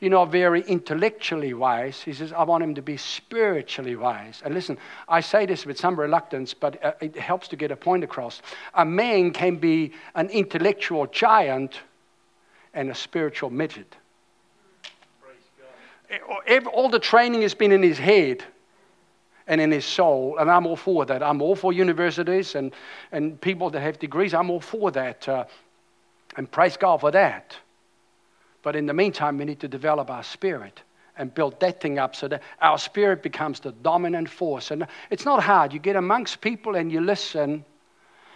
[0.00, 2.02] you know, very intellectually wise.
[2.02, 4.42] He says, I want him to be spiritually wise.
[4.44, 4.76] And listen,
[5.08, 8.42] I say this with some reluctance, but uh, it helps to get a point across.
[8.74, 11.80] A man can be an intellectual giant
[12.74, 13.96] and a spiritual midget.
[16.70, 18.44] All the training has been in his head
[19.46, 20.38] and in his soul.
[20.38, 21.22] And I'm all for that.
[21.22, 22.72] I'm all for universities and,
[23.12, 24.34] and people that have degrees.
[24.34, 25.28] I'm all for that.
[25.28, 25.44] Uh,
[26.36, 27.56] and praise God for that.
[28.62, 30.82] But in the meantime, we need to develop our spirit
[31.16, 34.70] and build that thing up so that our spirit becomes the dominant force.
[34.70, 35.72] And it's not hard.
[35.72, 37.64] You get amongst people and you listen.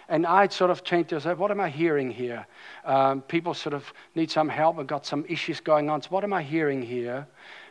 [0.08, 2.46] And I sort of change to say, what am I hearing here?
[2.84, 6.02] Um, people sort of need some help and got some issues going on.
[6.02, 7.26] So what am I hearing here?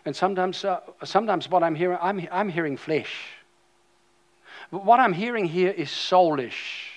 [0.08, 3.14] And sometimes, uh, sometimes what I'm hearing, I'm, I'm hearing flesh.
[4.72, 6.94] But what I'm hearing here is soulish.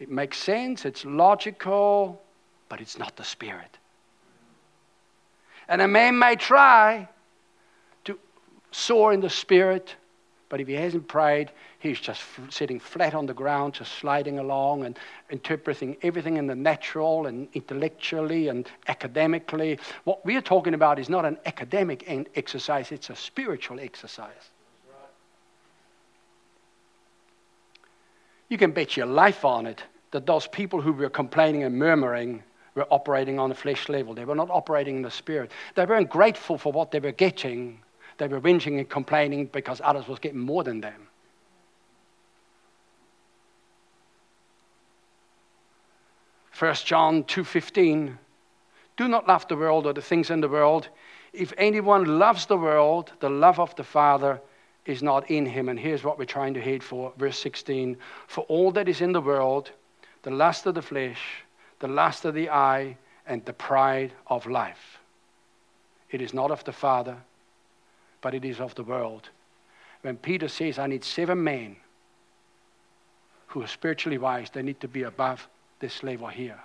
[0.00, 2.20] It makes sense, it's logical,
[2.68, 3.78] but it's not the Spirit.
[5.68, 7.08] And a man may try
[8.06, 8.18] to
[8.72, 9.94] soar in the Spirit,
[10.48, 14.84] but if he hasn't prayed, he's just sitting flat on the ground, just sliding along
[14.84, 14.98] and
[15.30, 19.78] interpreting everything in the natural and intellectually and academically.
[20.04, 24.50] What we're talking about is not an academic exercise, it's a spiritual exercise.
[28.48, 29.82] You can bet your life on it
[30.12, 32.44] that those people who were complaining and murmuring
[32.76, 34.14] were operating on a flesh level.
[34.14, 35.50] They were not operating in the spirit.
[35.74, 37.80] They weren't grateful for what they were getting.
[38.18, 41.08] They were whinging and complaining because others was getting more than them.
[46.50, 48.16] First John 2:15
[48.96, 50.88] Do not love the world or the things in the world.
[51.34, 54.40] If anyone loves the world, the love of the Father
[54.86, 55.68] is not in him.
[55.68, 57.12] And here's what we're trying to head for.
[57.18, 59.70] Verse 16 For all that is in the world,
[60.22, 61.44] the lust of the flesh,
[61.80, 62.96] the lust of the eye,
[63.26, 64.98] and the pride of life.
[66.10, 67.18] It is not of the Father,
[68.26, 69.30] but it is of the world.
[70.02, 71.76] When Peter says, I need seven men
[73.46, 75.46] who are spiritually wise, they need to be above
[75.78, 76.58] this level here.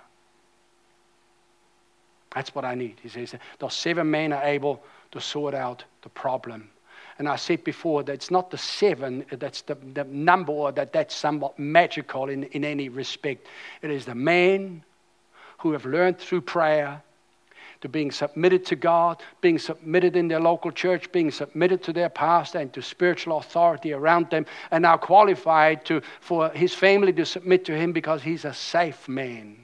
[2.34, 2.96] That's what I need.
[3.00, 4.82] He says, those seven men are able
[5.12, 6.68] to sort out the problem
[7.20, 10.92] and I said before that it's not the seven that's the, the number or that
[10.92, 13.46] that's somewhat magical in, in any respect.
[13.82, 14.82] It is the men
[15.58, 17.00] who have learned through prayer
[17.82, 22.08] to being submitted to God, being submitted in their local church, being submitted to their
[22.08, 27.26] pastor and to spiritual authority around them, and now qualified to, for his family to
[27.26, 29.56] submit to him because he's a safe man.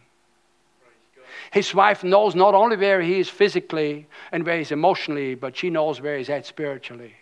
[1.52, 5.70] His wife knows not only where he is physically and where he's emotionally, but she
[5.70, 7.14] knows where he's at spiritually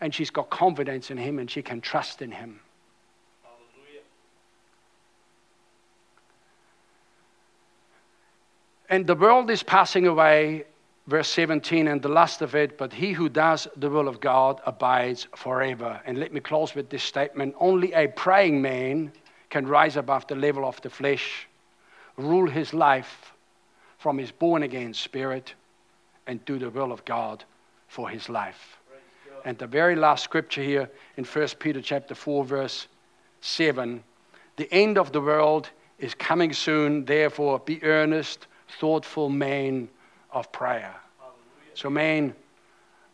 [0.00, 2.60] and she's got confidence in him and she can trust in him.
[8.90, 10.64] And the world is passing away,
[11.06, 14.60] verse 17, and the lust of it, but he who does the will of God
[14.66, 16.00] abides forever.
[16.04, 19.12] And let me close with this statement only a praying man
[19.48, 21.46] can rise above the level of the flesh,
[22.16, 23.32] rule his life
[23.96, 25.54] from his born again spirit,
[26.26, 27.44] and do the will of God
[27.88, 28.78] for his life.
[29.44, 32.88] And the very last scripture here in 1 Peter chapter 4, verse
[33.40, 34.02] 7
[34.60, 38.46] the end of the world is coming soon, therefore be earnest,
[38.78, 39.88] thoughtful man
[40.30, 40.94] of prayer.
[41.74, 42.34] So, man,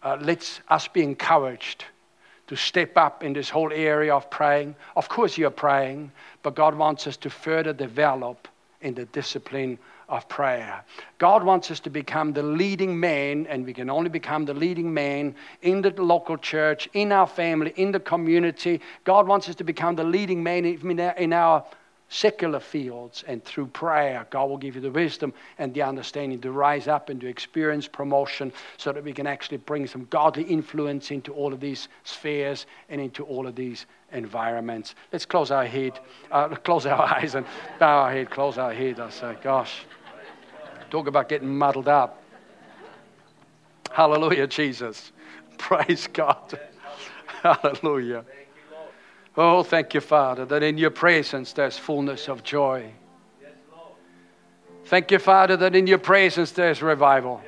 [0.03, 1.85] uh, let's us be encouraged
[2.47, 4.77] to step up in this whole area of praying.
[4.95, 8.49] Of course, you're praying, but God wants us to further develop
[8.81, 9.79] in the discipline
[10.09, 10.85] of prayer.
[11.19, 14.93] God wants us to become the leading man, and we can only become the leading
[14.95, 18.81] man in the local church, in our family, in the community.
[19.03, 21.65] God wants us to become the leading man in our
[22.09, 26.53] secular fields and through prayer, God will give you the wisdom and the understanding to
[26.53, 31.11] rise up and to experience promotion so that we can actually bring some godly influence
[31.11, 34.95] into all of these spheres and into all of these environments.
[35.13, 35.99] Let's close our head,
[36.31, 37.45] uh, close our eyes and
[37.79, 39.01] bow our head, close our head.
[39.01, 39.85] I say, gosh,
[40.91, 42.23] talk about getting muddled up.
[43.91, 45.13] Hallelujah, Jesus.
[45.59, 46.59] Praise God.
[47.43, 48.25] Hallelujah.
[49.37, 52.91] Oh, thank you, Father, that in your presence there's fullness of joy.
[54.87, 57.43] Thank you, Father, that in your presence there's revival.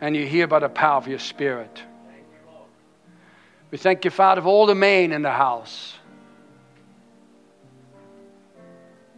[0.00, 1.82] And you hear by the power of your Spirit.
[3.70, 5.94] We thank you, Father, for all the men in the house.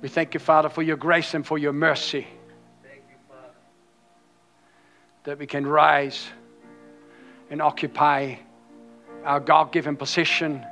[0.01, 2.27] We thank you, Father, for your grace and for your mercy.
[5.25, 6.29] that we can rise
[7.51, 8.37] and occupy
[9.25, 10.65] our God given position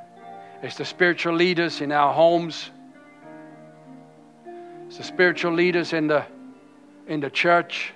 [0.61, 2.69] as the spiritual leaders in our homes,
[4.87, 6.25] It's the spiritual leaders in the,
[7.07, 7.93] in the church,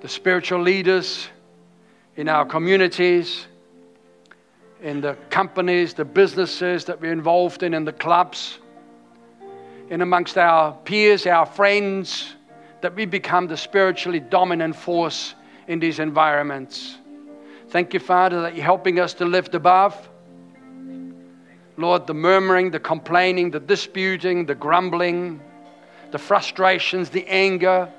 [0.00, 1.28] the spiritual leaders
[2.16, 3.46] in our communities,
[4.80, 8.60] in the companies, the businesses that we're involved in, in the clubs,
[9.90, 12.36] in amongst our peers, our friends,
[12.80, 15.34] that we become the spiritually dominant force
[15.66, 16.98] in these environments.
[17.68, 20.08] Thank you, Father, that you're helping us to lift above
[21.76, 25.40] Lord, the murmuring, the complaining, the disputing, the grumbling,
[26.12, 27.90] the frustrations, the anger,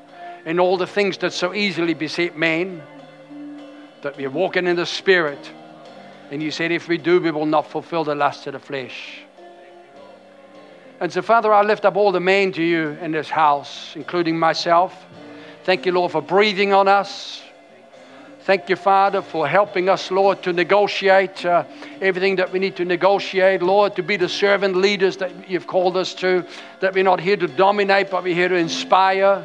[0.45, 2.81] and all the things that so easily beset men,
[4.01, 5.51] that we are walking in the Spirit.
[6.31, 9.19] And you said, if we do, we will not fulfill the lust of the flesh.
[11.01, 14.39] And so, Father, I lift up all the men to you in this house, including
[14.39, 15.05] myself.
[15.65, 17.41] Thank you, Lord, for breathing on us,
[18.45, 21.63] Thank you, Father, for helping us, Lord, to negotiate uh,
[21.99, 25.97] everything that we need to negotiate, Lord, to be the servant leaders that you've called
[25.97, 26.45] us to,
[26.79, 29.43] that we're not here to dominate, but we're here to inspire.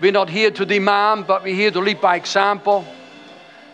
[0.00, 2.84] We're not here to demand, but we're here to lead by example.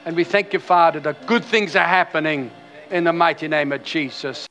[0.07, 2.51] And we thank you, Father, that good things are happening
[2.91, 4.49] in the mighty name of Jesus.